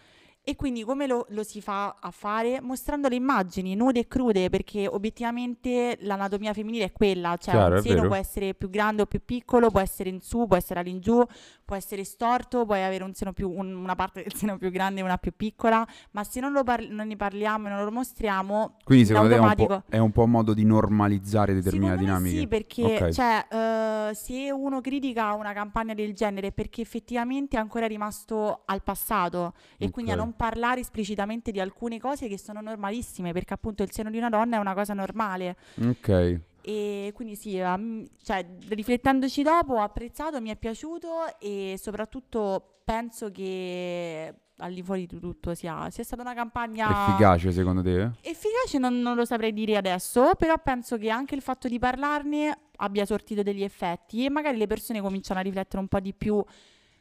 E 0.49 0.55
quindi 0.55 0.85
come 0.85 1.07
lo, 1.07 1.25
lo, 1.31 1.43
si 1.43 1.59
fa 1.59 1.97
a 1.99 2.09
fare? 2.09 2.61
Mostrando 2.61 3.09
le 3.09 3.15
immagini 3.15 3.75
nude 3.75 3.99
e 3.99 4.07
crude, 4.07 4.49
perché 4.49 4.87
obiettivamente 4.87 5.97
l'anatomia 6.03 6.53
femminile 6.53 6.85
è 6.85 6.91
quella, 6.93 7.35
cioè 7.35 7.53
Chiaro, 7.53 7.75
un 7.75 7.81
seno 7.81 8.07
può 8.07 8.15
essere 8.15 8.53
più 8.53 8.69
grande 8.69 9.01
o 9.01 9.07
più 9.07 9.19
piccolo, 9.25 9.69
può 9.69 9.81
essere 9.81 10.09
in 10.09 10.21
su, 10.21 10.47
può 10.47 10.55
essere 10.55 10.79
all'ingiù, 10.79 11.21
può 11.65 11.75
essere 11.75 12.05
storto, 12.05 12.65
puoi 12.65 12.81
avere 12.81 13.03
un 13.03 13.13
seno 13.13 13.33
più, 13.33 13.49
un, 13.49 13.75
una 13.75 13.95
parte 13.95 14.23
del 14.23 14.33
seno 14.33 14.57
più 14.57 14.71
grande 14.71 15.01
e 15.01 15.03
una 15.03 15.17
più 15.17 15.33
piccola, 15.35 15.85
ma 16.11 16.23
se 16.23 16.39
non, 16.39 16.57
par- 16.63 16.87
non, 16.87 17.07
ne 17.07 17.17
parliamo 17.17 17.67
e 17.67 17.69
non 17.69 17.83
lo 17.83 17.91
mostriamo, 17.91 18.77
quindi 18.85 19.03
secondo 19.05 19.27
te 19.27 19.35
è 19.35 19.39
un, 19.39 19.53
po', 19.53 19.83
è 19.89 19.97
un 19.97 20.11
po' 20.13 20.23
un 20.23 20.31
modo 20.31 20.53
di 20.53 20.63
normalizzare 20.63 21.53
determinate 21.53 21.97
dinamiche? 21.97 22.39
Sì, 22.39 22.47
perché 22.47 22.83
okay. 22.83 23.11
cioè, 23.11 23.45
uh, 23.51 24.13
se 24.13 24.49
uno 24.49 24.79
critica 24.79 25.33
una 25.33 25.51
campagna 25.51 25.93
del 25.93 26.13
genere 26.13 26.47
è 26.47 26.51
perché 26.53 26.79
effettivamente 26.79 27.57
è 27.57 27.59
ancora 27.59 27.85
rimasto 27.85 28.61
al 28.63 28.81
passato 28.81 29.51
e 29.71 29.75
okay. 29.75 29.89
quindi 29.89 30.11
a 30.11 30.15
non 30.15 30.35
parlare 30.37 30.79
esplicitamente 30.79 31.51
di 31.51 31.59
alcune 31.59 31.99
cose 31.99 32.29
che 32.29 32.37
sono 32.37 32.61
normalissime, 32.61 33.33
perché 33.33 33.53
appunto 33.53 33.83
il 33.83 33.91
seno 33.91 34.09
di 34.09 34.17
una 34.17 34.29
donna 34.29 34.55
è 34.55 34.59
una 34.59 34.73
cosa 34.73 34.93
normale. 34.93 35.57
Ok. 35.81 36.39
E 36.61 37.11
quindi 37.13 37.35
sì, 37.35 37.59
um, 37.59 38.05
cioè, 38.23 38.45
riflettendoci 38.69 39.41
dopo 39.41 39.75
ho 39.75 39.81
apprezzato, 39.81 40.39
mi 40.41 40.49
è 40.49 40.55
piaciuto 40.55 41.39
e 41.39 41.75
soprattutto 41.77 42.79
penso 42.83 43.31
che 43.31 44.33
al 44.57 44.73
di 44.73 44.81
fuori 44.81 45.05
di 45.05 45.19
tutto 45.19 45.53
sia, 45.53 45.89
sia 45.89 46.03
stata 46.03 46.23
una 46.23 46.33
campagna 46.33 47.07
efficace 47.07 47.51
secondo 47.51 47.81
te? 47.83 48.11
Efficace 48.21 48.79
non, 48.79 48.99
non, 48.99 49.15
lo 49.15 49.23
saprei 49.23 49.53
dire 49.53 49.77
adesso, 49.77 50.33
però 50.37 50.55
penso 50.61 50.97
che 50.97 51.09
anche 51.09 51.35
il 51.35 51.41
fatto 51.41 51.67
di 51.67 51.79
parlarne 51.79 52.57
abbia 52.77 53.05
sortito 53.05 53.43
degli 53.43 53.63
effetti 53.63 54.25
e 54.25 54.29
magari 54.29 54.57
le 54.57 54.67
persone 54.67 54.99
cominciano 54.99 55.39
a 55.39 55.43
riflettere 55.43 55.79
un 55.79 55.87
po' 55.87 55.99
di 55.99 56.13
più 56.13 56.43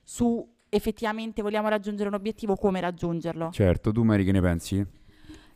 su 0.03 0.56
effettivamente 0.69 1.43
vogliamo 1.43 1.69
raggiungere 1.69 2.09
un 2.09 2.15
obiettivo, 2.15 2.57
come 2.57 2.81
raggiungerlo. 2.81 3.51
Certo, 3.53 3.93
tu 3.93 4.03
Mary 4.03 4.25
che 4.25 4.33
ne 4.33 4.41
pensi? 4.41 4.87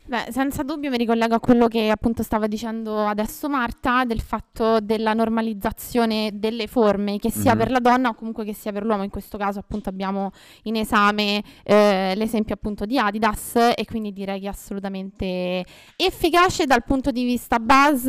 Beh, 0.03 0.27
senza 0.31 0.63
dubbio 0.63 0.89
mi 0.89 0.97
ricollego 0.97 1.35
a 1.35 1.39
quello 1.39 1.67
che 1.67 1.89
appunto 1.89 2.23
stava 2.23 2.47
dicendo 2.47 3.05
adesso 3.05 3.47
Marta, 3.47 4.03
del 4.03 4.19
fatto 4.19 4.79
della 4.81 5.13
normalizzazione 5.13 6.31
delle 6.33 6.65
forme, 6.67 7.17
che 7.17 7.29
sia 7.29 7.51
mm-hmm. 7.51 7.59
per 7.59 7.71
la 7.71 7.79
donna 7.79 8.09
o 8.09 8.15
comunque 8.15 8.43
che 8.43 8.53
sia 8.53 8.71
per 8.71 8.83
l'uomo. 8.83 9.03
In 9.03 9.09
questo 9.11 9.37
caso 9.37 9.59
appunto 9.59 9.89
abbiamo 9.89 10.31
in 10.63 10.75
esame 10.75 11.43
eh, 11.63 12.13
l'esempio 12.15 12.55
appunto 12.55 12.85
di 12.85 12.97
Adidas 12.97 13.55
e 13.75 13.85
quindi 13.85 14.11
direi 14.11 14.39
che 14.39 14.47
è 14.47 14.49
assolutamente 14.49 15.63
efficace 15.95 16.65
dal 16.65 16.83
punto 16.83 17.11
di 17.11 17.23
vista 17.23 17.59
buzz 17.59 18.07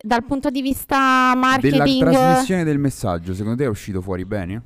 dal 0.00 0.24
punto 0.24 0.50
di 0.50 0.62
vista 0.62 1.34
marketing 1.34 2.04
della 2.04 2.10
trasmissione 2.10 2.62
del 2.62 2.78
messaggio 2.78 3.34
secondo 3.34 3.56
te 3.56 3.64
è 3.64 3.68
uscito 3.68 4.00
fuori 4.00 4.24
bene? 4.24 4.62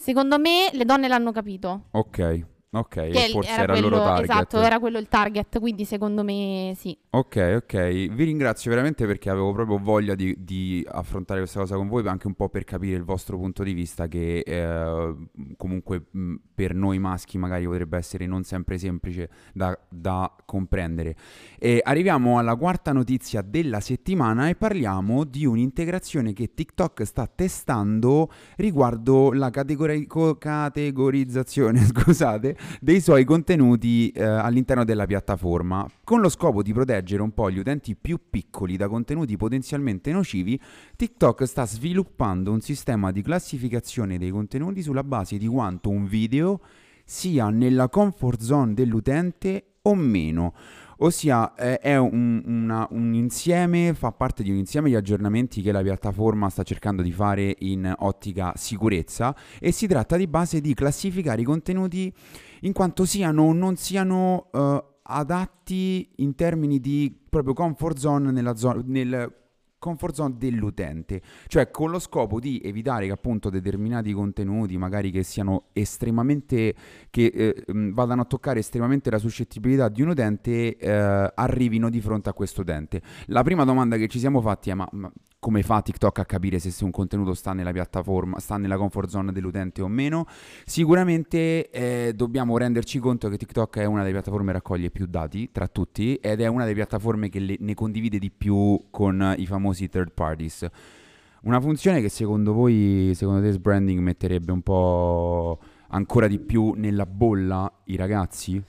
Secondo 0.00 0.38
me 0.38 0.70
le 0.72 0.86
donne 0.86 1.08
l'hanno 1.08 1.30
capito. 1.30 1.88
Ok. 1.90 2.46
Ok, 2.72 3.08
che 3.08 3.28
forse 3.32 3.50
era, 3.50 3.62
era 3.62 3.72
quello, 3.72 3.86
il 3.88 3.92
loro 3.92 4.04
target. 4.04 4.30
Esatto, 4.30 4.60
era 4.60 4.78
quello 4.78 4.98
il 4.98 5.08
target, 5.08 5.58
quindi 5.58 5.84
secondo 5.84 6.22
me 6.22 6.72
sì. 6.76 6.96
Ok, 7.10 7.62
ok. 7.64 7.74
Vi 8.06 8.24
ringrazio 8.24 8.70
veramente 8.70 9.06
perché 9.06 9.28
avevo 9.28 9.52
proprio 9.52 9.76
voglia 9.78 10.14
di, 10.14 10.36
di, 10.38 10.86
affrontare 10.88 11.40
questa 11.40 11.58
cosa 11.58 11.74
con 11.74 11.88
voi, 11.88 12.06
anche 12.06 12.28
un 12.28 12.34
po' 12.34 12.48
per 12.48 12.62
capire 12.62 12.96
il 12.96 13.02
vostro 13.02 13.36
punto 13.38 13.64
di 13.64 13.72
vista, 13.72 14.06
che 14.06 14.44
eh, 14.46 15.14
comunque 15.56 16.04
mh, 16.12 16.34
per 16.54 16.74
noi 16.74 17.00
maschi 17.00 17.38
magari 17.38 17.64
potrebbe 17.64 17.96
essere 17.96 18.26
non 18.26 18.44
sempre 18.44 18.78
semplice 18.78 19.28
da, 19.52 19.76
da 19.88 20.32
comprendere. 20.44 21.16
E 21.58 21.80
arriviamo 21.82 22.38
alla 22.38 22.54
quarta 22.54 22.92
notizia 22.92 23.42
della 23.42 23.80
settimana 23.80 24.48
e 24.48 24.54
parliamo 24.54 25.24
di 25.24 25.44
un'integrazione 25.44 26.32
che 26.32 26.54
TikTok 26.54 27.02
sta 27.02 27.26
testando 27.26 28.30
riguardo 28.58 29.32
la 29.32 29.50
categori- 29.50 30.06
categorizzazione, 30.38 31.80
scusate 31.90 32.58
dei 32.80 33.00
suoi 33.00 33.24
contenuti 33.24 34.10
eh, 34.10 34.22
all'interno 34.22 34.84
della 34.84 35.06
piattaforma. 35.06 35.86
Con 36.04 36.20
lo 36.20 36.28
scopo 36.28 36.62
di 36.62 36.72
proteggere 36.72 37.22
un 37.22 37.32
po' 37.32 37.50
gli 37.50 37.58
utenti 37.58 37.96
più 37.96 38.18
piccoli 38.28 38.76
da 38.76 38.88
contenuti 38.88 39.36
potenzialmente 39.36 40.12
nocivi, 40.12 40.60
TikTok 40.96 41.44
sta 41.44 41.66
sviluppando 41.66 42.52
un 42.52 42.60
sistema 42.60 43.10
di 43.12 43.22
classificazione 43.22 44.18
dei 44.18 44.30
contenuti 44.30 44.82
sulla 44.82 45.04
base 45.04 45.38
di 45.38 45.46
quanto 45.46 45.90
un 45.90 46.06
video 46.06 46.60
sia 47.04 47.50
nella 47.50 47.88
comfort 47.88 48.40
zone 48.40 48.74
dell'utente 48.74 49.64
o 49.82 49.94
meno. 49.94 50.54
Ossia 51.00 51.54
eh, 51.54 51.78
è 51.78 51.96
un, 51.96 52.42
una- 52.44 52.86
un 52.90 53.14
insieme, 53.14 53.94
fa 53.94 54.12
parte 54.12 54.42
di 54.42 54.50
un 54.50 54.56
insieme 54.56 54.88
di 54.88 54.94
aggiornamenti 54.96 55.62
che 55.62 55.72
la 55.72 55.82
piattaforma 55.82 56.48
sta 56.48 56.62
cercando 56.62 57.02
di 57.02 57.12
fare 57.12 57.54
in 57.60 57.92
ottica 57.98 58.52
sicurezza 58.56 59.34
e 59.58 59.72
si 59.72 59.86
tratta 59.86 60.16
di 60.16 60.26
base 60.26 60.60
di 60.60 60.74
classificare 60.74 61.40
i 61.40 61.44
contenuti 61.44 62.12
in 62.62 62.72
quanto 62.72 63.04
siano 63.04 63.42
o 63.42 63.52
non 63.52 63.76
siano 63.76 64.48
eh, 64.52 64.84
adatti 65.02 66.10
in 66.16 66.34
termini 66.34 66.78
di 66.80 67.14
proprio 67.28 67.54
comfort 67.54 67.96
zone 67.96 68.30
nella 68.30 68.56
zona, 68.56 68.82
nel 68.84 69.38
comfort 69.80 70.14
zone 70.14 70.34
dell'utente, 70.36 71.20
cioè 71.48 71.70
con 71.70 71.90
lo 71.90 71.98
scopo 71.98 72.38
di 72.38 72.60
evitare 72.62 73.06
che 73.06 73.12
appunto 73.12 73.50
determinati 73.50 74.12
contenuti, 74.12 74.76
magari 74.76 75.10
che 75.10 75.24
siano 75.24 75.64
estremamente, 75.72 76.74
che 77.10 77.24
eh, 77.24 77.72
mh, 77.72 77.90
vadano 77.92 78.22
a 78.22 78.24
toccare 78.26 78.60
estremamente 78.60 79.10
la 79.10 79.18
suscettibilità 79.18 79.88
di 79.88 80.02
un 80.02 80.10
utente, 80.10 80.76
eh, 80.76 81.32
arrivino 81.34 81.88
di 81.90 82.00
fronte 82.00 82.28
a 82.28 82.32
questo 82.32 82.60
utente. 82.60 83.00
La 83.26 83.42
prima 83.42 83.64
domanda 83.64 83.96
che 83.96 84.06
ci 84.06 84.20
siamo 84.20 84.40
fatti 84.40 84.70
è 84.70 84.74
ma, 84.74 84.86
ma 84.92 85.10
come 85.40 85.62
fa 85.62 85.80
TikTok 85.80 86.18
a 86.18 86.24
capire 86.26 86.58
se, 86.58 86.70
se 86.70 86.84
un 86.84 86.90
contenuto 86.90 87.32
sta 87.32 87.54
nella 87.54 87.72
piattaforma, 87.72 88.38
sta 88.38 88.58
nella 88.58 88.76
comfort 88.76 89.08
zone 89.08 89.32
dell'utente 89.32 89.80
o 89.80 89.88
meno? 89.88 90.26
Sicuramente 90.66 91.70
eh, 91.70 92.12
dobbiamo 92.14 92.58
renderci 92.58 92.98
conto 92.98 93.30
che 93.30 93.38
TikTok 93.38 93.78
è 93.78 93.86
una 93.86 94.00
delle 94.00 94.12
piattaforme 94.12 94.48
che 94.48 94.52
raccoglie 94.52 94.90
più 94.90 95.06
dati 95.06 95.48
tra 95.50 95.66
tutti 95.66 96.16
ed 96.16 96.42
è 96.42 96.46
una 96.46 96.64
delle 96.64 96.74
piattaforme 96.74 97.30
che 97.30 97.38
le- 97.38 97.56
ne 97.58 97.72
condivide 97.72 98.18
di 98.18 98.30
più 98.30 98.78
con 98.90 99.34
i 99.38 99.46
famosi 99.46 99.69
third 99.74 100.12
parties. 100.12 100.66
Una 101.42 101.60
funzione 101.60 102.00
che 102.00 102.08
secondo 102.08 102.52
voi, 102.52 103.12
secondo 103.14 103.40
te, 103.40 103.58
Branding 103.58 104.00
metterebbe 104.00 104.52
un 104.52 104.60
po' 104.60 105.58
ancora 105.88 106.26
di 106.26 106.38
più 106.38 106.72
nella 106.76 107.06
bolla 107.06 107.70
i 107.84 107.96
ragazzi? 107.96 108.62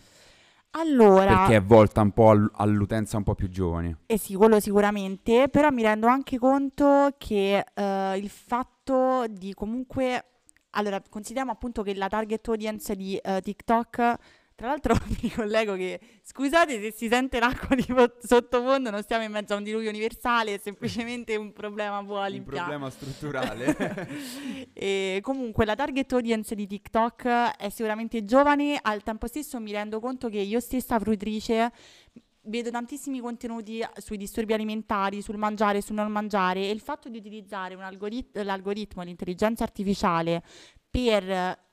Allora, 0.72 1.39
Perché 1.39 1.55
è 1.58 1.62
volta 1.62 2.01
un 2.01 2.12
po' 2.12 2.29
all- 2.29 2.50
all'utenza 2.53 3.17
un 3.17 3.24
po' 3.24 3.36
più 3.36 3.50
giovane. 3.50 3.98
Eh 4.05 4.17
sì, 4.17 4.36
quello 4.36 4.60
sicuramente, 4.62 5.50
però 5.50 5.70
mi 5.70 5.81
rendo 5.81 6.08
anche 6.08 6.38
conto 6.38 7.10
che 7.17 7.65
eh, 7.74 8.17
il 8.17 8.29
fatto 8.29 9.25
di 9.29 9.53
comunque, 9.53 10.24
allora, 10.72 11.01
consideriamo 11.10 11.51
appunto 11.51 11.84
che 11.84 11.93
la 11.93 12.08
target 12.08 12.48
audience 12.48 12.96
di 12.96 13.17
eh, 13.17 13.41
TikTok, 13.41 14.15
tra 14.62 14.70
l'altro 14.70 14.94
mi 15.24 15.32
collego 15.32 15.74
che, 15.74 16.00
scusate 16.22 16.80
se 16.80 16.91
si 16.91 17.08
sente 17.08 17.39
l'acqua 17.39 17.74
di 17.75 17.82
fo- 17.82 18.18
sottofondo, 18.20 18.91
non 18.91 19.01
stiamo 19.01 19.24
in 19.24 19.32
mezzo 19.32 19.56
a 19.56 19.58
un 19.58 19.63
diluvio 19.63 19.89
universale, 19.89 20.53
è 20.53 20.60
semplicemente 20.60 21.36
un 21.36 21.51
problema 21.51 22.03
poi 22.03 22.25
all'impianto. 22.25 22.89
strutturale. 22.91 24.10
E 24.74 25.20
comunque 25.22 25.65
la 25.65 25.75
target 25.75 26.12
audience 26.13 26.53
di 26.53 26.68
TikTok 26.68 27.25
è 27.58 27.70
sicuramente 27.70 28.24
giovane, 28.24 28.77
al 28.80 29.01
tempo 29.01 29.25
stesso 29.27 29.60
mi 29.60 29.72
rendo 29.72 30.00
conto 30.00 30.30
che 30.30 30.38
io 30.39 30.60
stessa 30.60 31.00
fruitrice 31.00 31.72
vedo 32.44 32.70
tantissimi 32.70 33.20
contenuti 33.20 33.84
sui 33.98 34.18
disturbi 34.18 34.53
alimentari, 34.53 35.22
sul 35.22 35.38
mangiare, 35.38 35.82
sul 35.82 35.96
non 35.96 36.12
mangiare 36.12 36.62
e 36.62 36.70
il 36.70 36.82
fatto 36.82 37.10
di 37.10 37.18
utilizzare 37.18 37.74
un 37.74 37.82
algorit- 37.82 38.38
l'algoritmo, 38.44 39.01
l'intelligenza 39.01 39.63
artificiale 39.63 40.44
per 40.89 41.70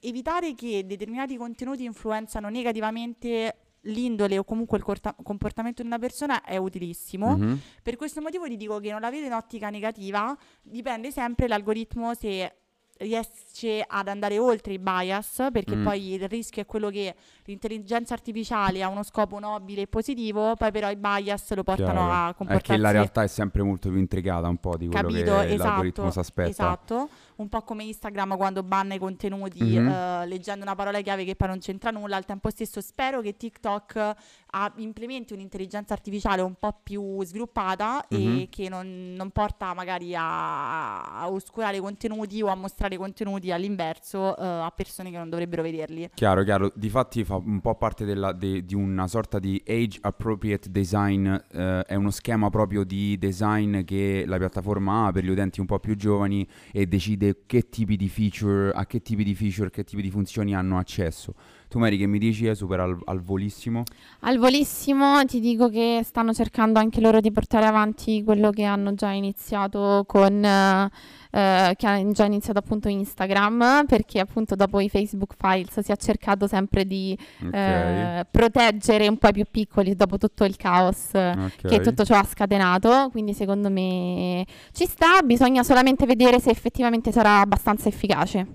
evitare 0.00 0.54
che 0.54 0.84
determinati 0.86 1.36
contenuti 1.36 1.84
influenzano 1.84 2.48
negativamente 2.48 3.56
l'indole 3.86 4.38
o 4.38 4.44
comunque 4.44 4.78
il 4.78 4.84
corta- 4.84 5.14
comportamento 5.22 5.82
di 5.82 5.88
una 5.88 5.98
persona 5.98 6.42
è 6.42 6.56
utilissimo. 6.56 7.36
Mhm. 7.36 7.60
Per 7.82 7.96
questo 7.96 8.20
motivo 8.22 8.46
ti 8.46 8.56
dico 8.56 8.78
che 8.80 8.90
non 8.90 9.00
la 9.00 9.10
vedo 9.10 9.26
in 9.26 9.32
ottica 9.34 9.68
negativa, 9.68 10.34
dipende 10.62 11.10
sempre 11.10 11.48
l'algoritmo 11.48 12.14
se 12.14 12.54
riesce 12.96 13.84
ad 13.84 14.06
andare 14.06 14.38
oltre 14.38 14.72
i 14.74 14.78
bias, 14.78 15.48
perché 15.52 15.74
Mm. 15.74 15.84
poi 15.84 16.12
il 16.12 16.28
rischio 16.28 16.62
è 16.62 16.64
quello 16.64 16.90
che 16.90 17.12
l'intelligenza 17.44 18.14
artificiale 18.14 18.84
ha 18.84 18.88
uno 18.88 19.02
scopo 19.02 19.40
nobile 19.40 19.82
e 19.82 19.86
positivo, 19.88 20.54
poi 20.54 20.70
però 20.70 20.88
i 20.90 20.96
bias 20.96 21.52
lo 21.54 21.64
portano 21.64 21.92
Chiaro. 22.06 22.12
a 22.12 22.28
È 22.30 22.34
comportarsi 22.34 22.70
che 22.70 22.76
la 22.78 22.90
realtà 22.92 23.24
è 23.24 23.26
sempre 23.26 23.62
molto 23.64 23.88
più 23.88 23.98
intricata 23.98 24.46
un 24.46 24.58
po' 24.58 24.76
di 24.76 24.86
quello 24.86 25.08
Capito, 25.08 25.24
che 25.40 25.56
l'algoritmo 25.56 26.04
esatto, 26.06 26.10
si 26.12 26.18
aspetta. 26.20 26.48
esatto, 26.48 27.08
un 27.36 27.48
po' 27.48 27.62
come 27.62 27.84
Instagram 27.84 28.36
quando 28.36 28.62
banna 28.62 28.94
i 28.94 28.98
contenuti 28.98 29.62
Mhm. 29.62 29.88
eh, 29.88 30.26
leggendo 30.26 30.64
una 30.64 30.74
parola 30.74 31.00
chiave 31.00 31.24
che 31.24 31.34
poi 31.34 31.48
non 31.48 31.58
c'entra 31.58 31.90
nulla, 31.90 32.16
al 32.16 32.24
tempo 32.24 32.50
stesso 32.50 32.80
spero 32.80 33.20
che 33.20 33.36
TikTok 33.36 34.14
ha- 34.56 34.72
implementi 34.76 35.32
un'intelligenza 35.32 35.92
artificiale 35.94 36.42
un 36.42 36.54
po' 36.58 36.78
più 36.82 37.22
sviluppata 37.24 38.04
Mhm. 38.10 38.38
e 38.38 38.48
che 38.50 38.68
non, 38.68 39.14
non 39.16 39.30
porta 39.30 39.74
magari 39.74 40.14
a, 40.14 41.02
a 41.20 41.30
oscurare 41.30 41.76
i 41.78 41.80
contenuti 41.80 42.40
o 42.42 42.46
a 42.48 42.54
mostrare 42.54 42.96
contenuti 42.96 43.50
all'inverso 43.50 44.36
eh, 44.36 44.44
a 44.44 44.72
persone 44.74 45.10
che 45.10 45.16
non 45.18 45.28
dovrebbero 45.28 45.62
vederli. 45.62 46.10
Chiaro, 46.14 46.42
chiaro. 46.44 46.70
Difatti 46.74 47.24
fa 47.24 47.36
un 47.36 47.60
po' 47.60 47.74
parte 47.74 48.04
della- 48.04 48.32
de- 48.32 48.64
di 48.64 48.74
una 48.74 49.06
sorta 49.08 49.38
di 49.38 49.60
age 49.66 49.98
appropriate 50.02 50.70
design, 50.70 51.26
eh, 51.26 51.82
è 51.86 51.94
uno 51.94 52.10
schema 52.10 52.50
proprio 52.50 52.84
di 52.84 53.18
design 53.18 53.82
che 53.84 54.24
la 54.26 54.38
piattaforma 54.38 55.06
ha 55.06 55.12
per 55.12 55.24
gli 55.24 55.28
utenti 55.30 55.60
un 55.60 55.66
po' 55.66 55.78
più 55.78 55.96
giovani 55.96 56.46
e 56.72 56.86
decide 56.86 57.23
che 57.46 57.68
tipi 57.68 57.96
di 57.96 58.08
feature, 58.08 58.70
a 58.72 58.86
che 58.86 59.00
tipi 59.00 59.24
di 59.24 59.34
feature, 59.34 59.70
che 59.70 59.84
tipi 59.84 60.02
di 60.02 60.10
funzioni 60.10 60.54
hanno 60.54 60.78
accesso. 60.78 61.34
Tu 61.74 61.80
Mary 61.80 61.96
che 61.96 62.06
mi 62.06 62.18
dici 62.18 62.46
è 62.46 62.54
super 62.54 62.78
al, 62.78 62.96
al 63.06 63.20
volissimo? 63.20 63.82
Al 64.20 64.38
volissimo 64.38 65.24
ti 65.24 65.40
dico 65.40 65.68
che 65.68 66.02
stanno 66.04 66.32
cercando 66.32 66.78
anche 66.78 67.00
loro 67.00 67.18
di 67.18 67.32
portare 67.32 67.66
avanti 67.66 68.22
quello 68.22 68.50
che 68.50 68.62
hanno 68.62 68.94
già 68.94 69.10
iniziato 69.10 70.04
con 70.06 70.44
eh, 70.44 70.88
eh, 71.32 71.74
che 71.76 71.86
hanno 71.88 72.12
già 72.12 72.26
iniziato 72.26 72.60
appunto 72.60 72.88
Instagram, 72.88 73.86
perché 73.88 74.20
appunto 74.20 74.54
dopo 74.54 74.78
i 74.78 74.88
Facebook 74.88 75.34
Files 75.36 75.80
si 75.80 75.90
è 75.90 75.96
cercato 75.96 76.46
sempre 76.46 76.86
di 76.86 77.18
Ok. 77.44 77.52
eh, 77.52 78.26
proteggere 78.30 79.08
un 79.08 79.18
po' 79.18 79.30
i 79.30 79.32
più 79.32 79.44
piccoli 79.50 79.96
dopo 79.96 80.16
tutto 80.16 80.44
il 80.44 80.54
caos 80.54 81.12
eh, 81.14 81.30
ok. 81.30 81.66
che 81.66 81.80
tutto 81.80 82.04
ciò 82.04 82.14
ha 82.14 82.24
scatenato, 82.24 83.08
quindi 83.10 83.34
secondo 83.34 83.68
me 83.68 84.46
ci 84.70 84.86
sta, 84.86 85.22
bisogna 85.24 85.64
solamente 85.64 86.06
vedere 86.06 86.38
se 86.38 86.50
effettivamente 86.50 87.10
sarà 87.10 87.40
abbastanza 87.40 87.88
efficace. 87.88 88.46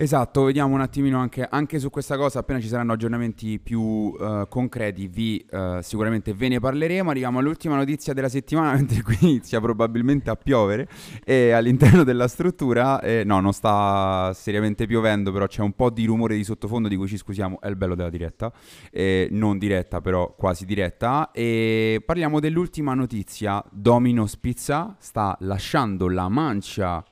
Esatto, 0.00 0.44
vediamo 0.44 0.74
un 0.74 0.80
attimino 0.80 1.18
anche, 1.18 1.44
anche 1.50 1.80
su 1.80 1.90
questa 1.90 2.16
cosa, 2.16 2.38
appena 2.38 2.60
ci 2.60 2.68
saranno 2.68 2.92
aggiornamenti 2.92 3.58
più 3.58 4.16
eh, 4.16 4.46
concreti 4.48 5.08
vi 5.08 5.44
eh, 5.50 5.80
sicuramente 5.82 6.32
ve 6.34 6.46
ne 6.46 6.60
parleremo. 6.60 7.10
Arriviamo 7.10 7.40
all'ultima 7.40 7.74
notizia 7.74 8.12
della 8.12 8.28
settimana, 8.28 8.74
mentre 8.78 9.02
qui 9.02 9.16
inizia 9.22 9.60
probabilmente 9.60 10.30
a 10.30 10.36
piovere 10.36 10.86
e 11.24 11.50
all'interno 11.50 12.04
della 12.04 12.28
struttura, 12.28 13.00
eh, 13.00 13.24
no 13.24 13.40
non 13.40 13.52
sta 13.52 14.30
seriamente 14.34 14.86
piovendo, 14.86 15.32
però 15.32 15.48
c'è 15.48 15.62
un 15.62 15.72
po' 15.72 15.90
di 15.90 16.04
rumore 16.04 16.36
di 16.36 16.44
sottofondo 16.44 16.86
di 16.86 16.94
cui 16.94 17.08
ci 17.08 17.16
scusiamo, 17.16 17.58
è 17.60 17.66
il 17.66 17.74
bello 17.74 17.96
della 17.96 18.08
diretta, 18.08 18.52
eh, 18.92 19.26
non 19.32 19.58
diretta 19.58 20.00
però 20.00 20.32
quasi 20.38 20.64
diretta. 20.64 21.32
E 21.32 22.00
parliamo 22.06 22.38
dell'ultima 22.38 22.94
notizia, 22.94 23.60
Domino's 23.72 24.36
Pizza 24.36 24.94
sta 25.00 25.36
lasciando 25.40 26.08
la 26.08 26.28
mancia 26.28 27.02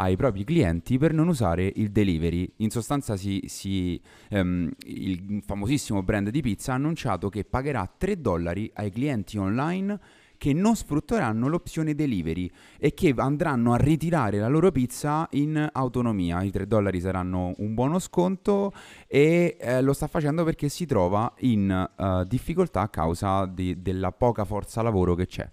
ai 0.00 0.16
propri 0.16 0.44
clienti 0.44 0.96
per 0.98 1.12
non 1.12 1.28
usare 1.28 1.72
il 1.76 1.90
delivery. 1.90 2.50
In 2.56 2.70
sostanza 2.70 3.16
si, 3.16 3.42
si, 3.46 4.00
ehm, 4.30 4.70
il 4.84 5.42
famosissimo 5.44 6.02
brand 6.02 6.30
di 6.30 6.40
pizza 6.40 6.72
ha 6.72 6.76
annunciato 6.76 7.28
che 7.28 7.44
pagherà 7.44 7.90
3 7.96 8.20
dollari 8.20 8.70
ai 8.74 8.90
clienti 8.90 9.38
online 9.38 9.98
che 10.38 10.52
non 10.52 10.76
sfrutteranno 10.76 11.48
l'opzione 11.48 11.96
delivery 11.96 12.48
e 12.78 12.94
che 12.94 13.12
andranno 13.16 13.72
a 13.72 13.76
ritirare 13.76 14.38
la 14.38 14.46
loro 14.46 14.70
pizza 14.70 15.26
in 15.32 15.68
autonomia. 15.72 16.42
I 16.42 16.52
3 16.52 16.68
dollari 16.68 17.00
saranno 17.00 17.54
un 17.56 17.74
buono 17.74 17.98
sconto 17.98 18.72
e 19.08 19.56
eh, 19.58 19.82
lo 19.82 19.92
sta 19.92 20.06
facendo 20.06 20.44
perché 20.44 20.68
si 20.68 20.86
trova 20.86 21.34
in 21.38 21.70
eh, 21.70 22.24
difficoltà 22.28 22.82
a 22.82 22.88
causa 22.88 23.46
di- 23.46 23.82
della 23.82 24.12
poca 24.12 24.44
forza 24.44 24.80
lavoro 24.80 25.16
che 25.16 25.26
c'è 25.26 25.50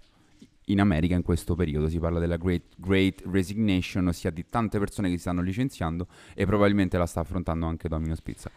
in 0.66 0.80
America 0.80 1.14
in 1.14 1.22
questo 1.22 1.54
periodo 1.54 1.88
si 1.88 1.98
parla 1.98 2.18
della 2.18 2.36
great, 2.36 2.74
great 2.76 3.22
resignation, 3.30 4.06
ossia 4.08 4.30
di 4.30 4.44
tante 4.48 4.78
persone 4.78 5.08
che 5.08 5.14
si 5.14 5.20
stanno 5.20 5.42
licenziando 5.42 6.06
e 6.34 6.46
probabilmente 6.46 6.96
la 6.98 7.06
sta 7.06 7.20
affrontando 7.20 7.66
anche 7.66 7.88
Domino's 7.88 8.20
Pizza. 8.20 8.50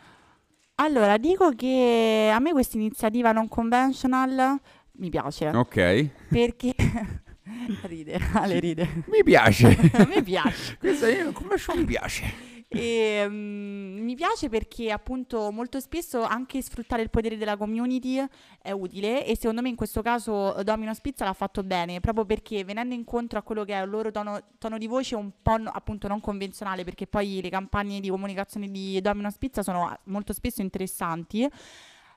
Allora, 0.76 1.18
dico 1.18 1.52
che 1.56 2.32
a 2.34 2.40
me 2.40 2.52
questa 2.52 2.78
iniziativa 2.78 3.32
non 3.32 3.48
conventional 3.50 4.58
mi 4.94 5.10
piace 5.10 5.50
Ok, 5.50 6.10
perché 6.30 6.74
ride, 7.84 8.20
Ale 8.34 8.60
ride. 8.60 9.04
mi 9.08 9.24
piace. 9.24 9.78
Me 10.08 10.24
piace. 10.24 10.78
Questa 10.78 11.10
io 11.10 11.32
come 11.32 11.56
mi 11.76 11.86
piace. 11.86 12.48
E, 12.68 13.26
mm, 13.28 13.99
mi 14.10 14.16
piace 14.16 14.50
perché 14.50 14.92
appunto 14.92 15.52
molto 15.52 15.80
spesso 15.80 16.24
anche 16.24 16.64
sfruttare 16.64 17.04
il 17.04 17.12
potere 17.12 17.38
della 17.38 17.56
community 17.56 18.20
è 18.60 18.72
utile 18.72 19.24
e 19.24 19.36
secondo 19.36 19.62
me 19.62 19.70
in 19.70 19.76
questo 19.76 20.02
caso 20.02 20.56
eh, 20.56 20.64
Domino's 20.64 21.00
Pizza 21.00 21.26
l'ha 21.26 21.34
fatto 21.34 21.62
bene 21.62 22.00
proprio 22.00 22.26
perché 22.26 22.64
venendo 22.64 22.96
incontro 22.96 23.38
a 23.38 23.44
quello 23.44 23.64
che 23.64 23.74
è 23.74 23.84
il 23.84 23.88
loro 23.88 24.10
tono, 24.10 24.42
tono 24.58 24.80
di 24.80 24.88
voce 24.88 25.14
un 25.14 25.30
po' 25.44 25.58
no- 25.58 25.70
appunto 25.70 26.08
non 26.08 26.22
convenzionale 26.22 26.84
perché 26.84 27.06
poi 27.06 27.40
le 27.40 27.50
campagne 27.50 28.00
di 28.00 28.10
comunicazione 28.10 28.72
di 28.72 29.00
Domino's 29.00 29.38
Pizza 29.38 29.62
sono 29.62 29.96
molto 30.06 30.34
spesso 30.34 30.64
interessanti 30.64 31.48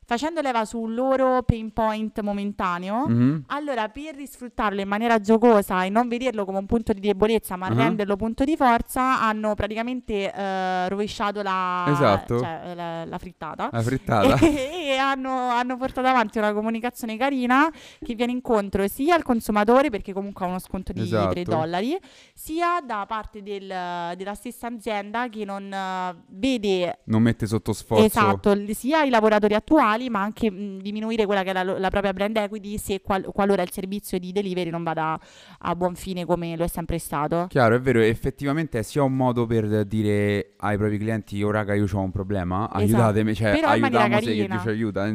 facendo 0.05 0.41
leva 0.41 0.65
sul 0.65 0.95
loro 0.95 1.43
pain 1.43 1.73
point 1.73 2.21
momentaneo. 2.21 3.07
Mhm. 3.09 3.45
Allora, 3.49 3.89
per 3.89 4.15
risfruttarlo 4.15 4.81
in 4.81 4.89
maniera 4.89 5.21
giocosa 5.21 5.85
e 5.85 5.89
non 5.89 6.09
vederlo 6.09 6.45
come 6.45 6.59
un 6.59 6.67
punto 6.67 6.93
di 6.93 7.01
debolezza, 7.01 7.57
ma 7.57 7.67
Ah. 7.67 7.75
renderlo 7.75 8.17
punto 8.17 8.45
di 8.45 8.57
forza, 8.57 9.21
hanno 9.23 9.55
praticamente 9.55 10.33
eh, 10.33 10.89
rovesciato 10.89 11.43
la, 11.43 11.85
Esatto. 11.89 12.39
cioè, 12.41 12.75
la, 12.75 13.05
la 13.05 13.19
frittata. 13.19 13.69
La 13.73 13.83
frittata. 13.83 14.37
E, 14.53 14.89
e 14.93 14.97
hanno, 14.97 15.49
hanno 15.51 15.77
portato 15.77 16.07
avanti 16.07 16.39
una 16.39 16.53
comunicazione 16.53 17.17
carina 17.17 17.71
che 18.05 18.15
viene 18.15 18.33
incontro 18.33 18.87
sia 18.89 19.15
al 19.15 19.23
consumatore, 19.23 19.89
perché 19.91 20.13
comunque 20.13 20.45
ha 20.45 20.49
uno 20.49 20.59
sconto 20.59 20.93
di 20.93 21.01
Esatto. 21.03 21.31
3 21.33 21.43
dollari, 21.45 21.97
sia 22.35 22.81
da 22.85 23.05
parte 23.07 23.43
del- 23.43 24.15
della 24.17 24.35
stessa 24.35 24.67
azienda 24.67 25.29
che 25.29 25.45
non 25.45 25.73
eh, 25.73 26.15
vede 26.29 27.01
non 27.05 27.23
mette 27.23 27.47
sotto 27.47 27.73
sforzo. 27.73 28.05
Esatto, 28.05 28.57
sia 28.75 29.03
i 29.05 29.11
lavoratori 29.11 29.55
attuali, 29.55 29.91
ma 30.11 30.21
anche 30.23 30.51
mh, 30.51 30.81
diminuire 30.81 31.27
quella 31.27 31.43
che 31.43 31.51
è 31.51 31.53
la, 31.53 31.63
la 31.63 31.91
propria 31.91 32.13
brand 32.13 32.37
equity 32.37 32.79
se 32.79 33.01
qual- 33.01 33.25
qualora 33.33 33.63
il 33.63 33.71
servizio 33.71 34.19
di 34.19 34.33
delivery 34.33 34.71
non 34.71 34.83
vada 34.83 35.19
a 35.59 35.75
buon 35.77 35.95
fine 35.95 36.25
come 36.25 36.57
lo 36.57 36.65
è 36.65 36.69
sempre 36.69 36.99
stato. 36.99 37.47
Chiaro, 37.49 37.75
è 37.77 37.81
vero, 37.81 38.01
effettivamente 38.01 38.79
è 38.79 38.83
sia 38.83 39.03
un 39.03 39.15
modo 39.15 39.47
per 39.47 39.85
dire 39.85 40.53
ai 40.59 40.77
propri 40.77 40.99
clienti, 40.99 41.43
oh 41.43 41.51
raga, 41.51 41.75
io 41.75 41.87
ho 41.91 42.01
un 42.01 42.11
problema, 42.11 42.71
aiutatemi, 42.71 43.35
cioè 43.35 43.49
Esatto. 43.49 43.61
Però 43.61 43.75
in 43.75 43.81
maniera 43.81 44.05
aiutiamo 44.05 44.21
se 44.21 44.35
che. 44.35 44.47
Dio 44.47 44.61
ci 44.61 44.69
aiuta. 44.69 45.15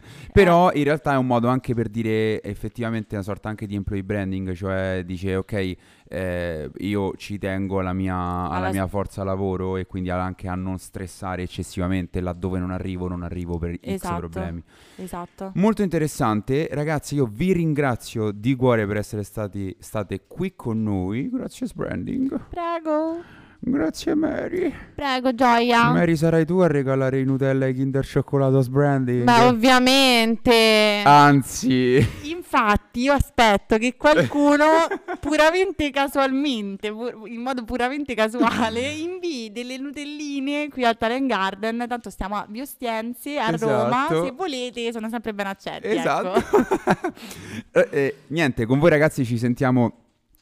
Però 0.32 0.72
in 0.72 0.84
realtà 0.84 1.12
è 1.12 1.16
un 1.16 1.26
modo 1.26 1.48
anche 1.48 1.74
per 1.74 1.88
dire 1.88 2.42
effettivamente 2.42 3.14
una 3.14 3.24
sorta 3.24 3.48
anche 3.48 3.66
di 3.66 3.74
employee 3.74 4.04
branding, 4.04 4.52
cioè 4.54 5.02
dice 5.04 5.36
ok, 5.36 5.74
eh, 6.08 6.70
io 6.78 7.14
ci 7.16 7.38
tengo 7.38 7.80
alla 7.80 7.92
mia, 7.92 8.14
alla 8.14 8.54
Alla- 8.56 8.70
mia 8.70 8.86
forza 8.86 9.24
lavoro 9.24 9.76
e 9.76 9.86
quindi 9.86 10.10
anche 10.10 10.48
a 10.48 10.54
non 10.54 10.78
stressare 10.78 11.42
eccessivamente 11.42 12.20
laddove 12.20 12.58
non 12.58 12.70
arrivo, 12.70 13.08
non 13.08 13.22
arrivo 13.22 13.58
per 13.58 13.76
Esatto. 13.80 14.18
problemi. 14.18 14.62
Esatto. 14.96 15.52
Molto 15.54 15.82
interessante, 15.82 16.68
ragazzi. 16.72 17.14
Io 17.16 17.28
vi 17.30 17.52
ringrazio 17.52 18.30
di 18.30 18.54
cuore 18.54 18.86
per 18.86 18.96
essere 18.98 19.22
stati 19.22 19.74
state 19.78 20.22
qui 20.26 20.54
con 20.56 20.82
noi. 20.82 21.28
Grazie, 21.30 21.66
Branding. 21.74 22.40
Prego. 22.48 23.22
Grazie, 23.58 24.14
Mary. 24.14 24.72
Prego, 24.94 25.34
Gioia. 25.34 25.90
Mary, 25.90 26.14
sarai 26.14 26.44
tu 26.44 26.58
a 26.58 26.66
regalare 26.68 27.18
i 27.20 27.24
Nutella 27.24 27.66
e 27.66 27.70
i 27.70 27.74
Kinder 27.74 28.04
Cioccolato 28.04 28.60
Branding? 28.68 29.24
Beh, 29.24 29.40
ovviamente. 29.44 31.02
Anzi, 31.04 32.06
Infatti, 32.48 33.00
io 33.00 33.12
aspetto 33.12 33.76
che 33.76 33.96
qualcuno 33.96 34.66
puramente 35.18 35.90
casualmente, 35.90 36.92
pu- 36.92 37.26
in 37.26 37.40
modo 37.40 37.64
puramente 37.64 38.14
casuale, 38.14 38.80
invii 38.94 39.50
delle 39.50 39.76
nutelline 39.78 40.68
qui 40.68 40.84
al 40.84 40.96
Talent 40.96 41.26
Garden. 41.26 41.86
Tanto 41.88 42.08
stiamo 42.08 42.36
a 42.36 42.46
Biostiense, 42.48 43.36
a 43.38 43.50
Roma. 43.50 44.06
Esatto. 44.06 44.24
Se 44.24 44.30
volete, 44.30 44.92
sono 44.92 45.08
sempre 45.08 45.34
ben 45.34 45.46
accetti. 45.48 45.88
esatto. 45.88 46.34
Ecco. 46.34 47.14
Eh, 47.72 47.88
eh, 47.90 48.14
niente, 48.28 48.64
con 48.64 48.78
voi 48.78 48.88
ragazzi 48.88 49.24
ci 49.24 49.36
sentiamo 49.36 49.92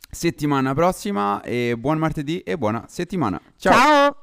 settimana 0.08 0.72
prossima 0.74 1.42
e 1.42 1.74
buon 1.76 1.98
martedì 1.98 2.40
e 2.40 2.56
buona 2.56 2.84
settimana. 2.88 3.40
Ciao. 3.56 3.72
Ciao. 3.72 4.16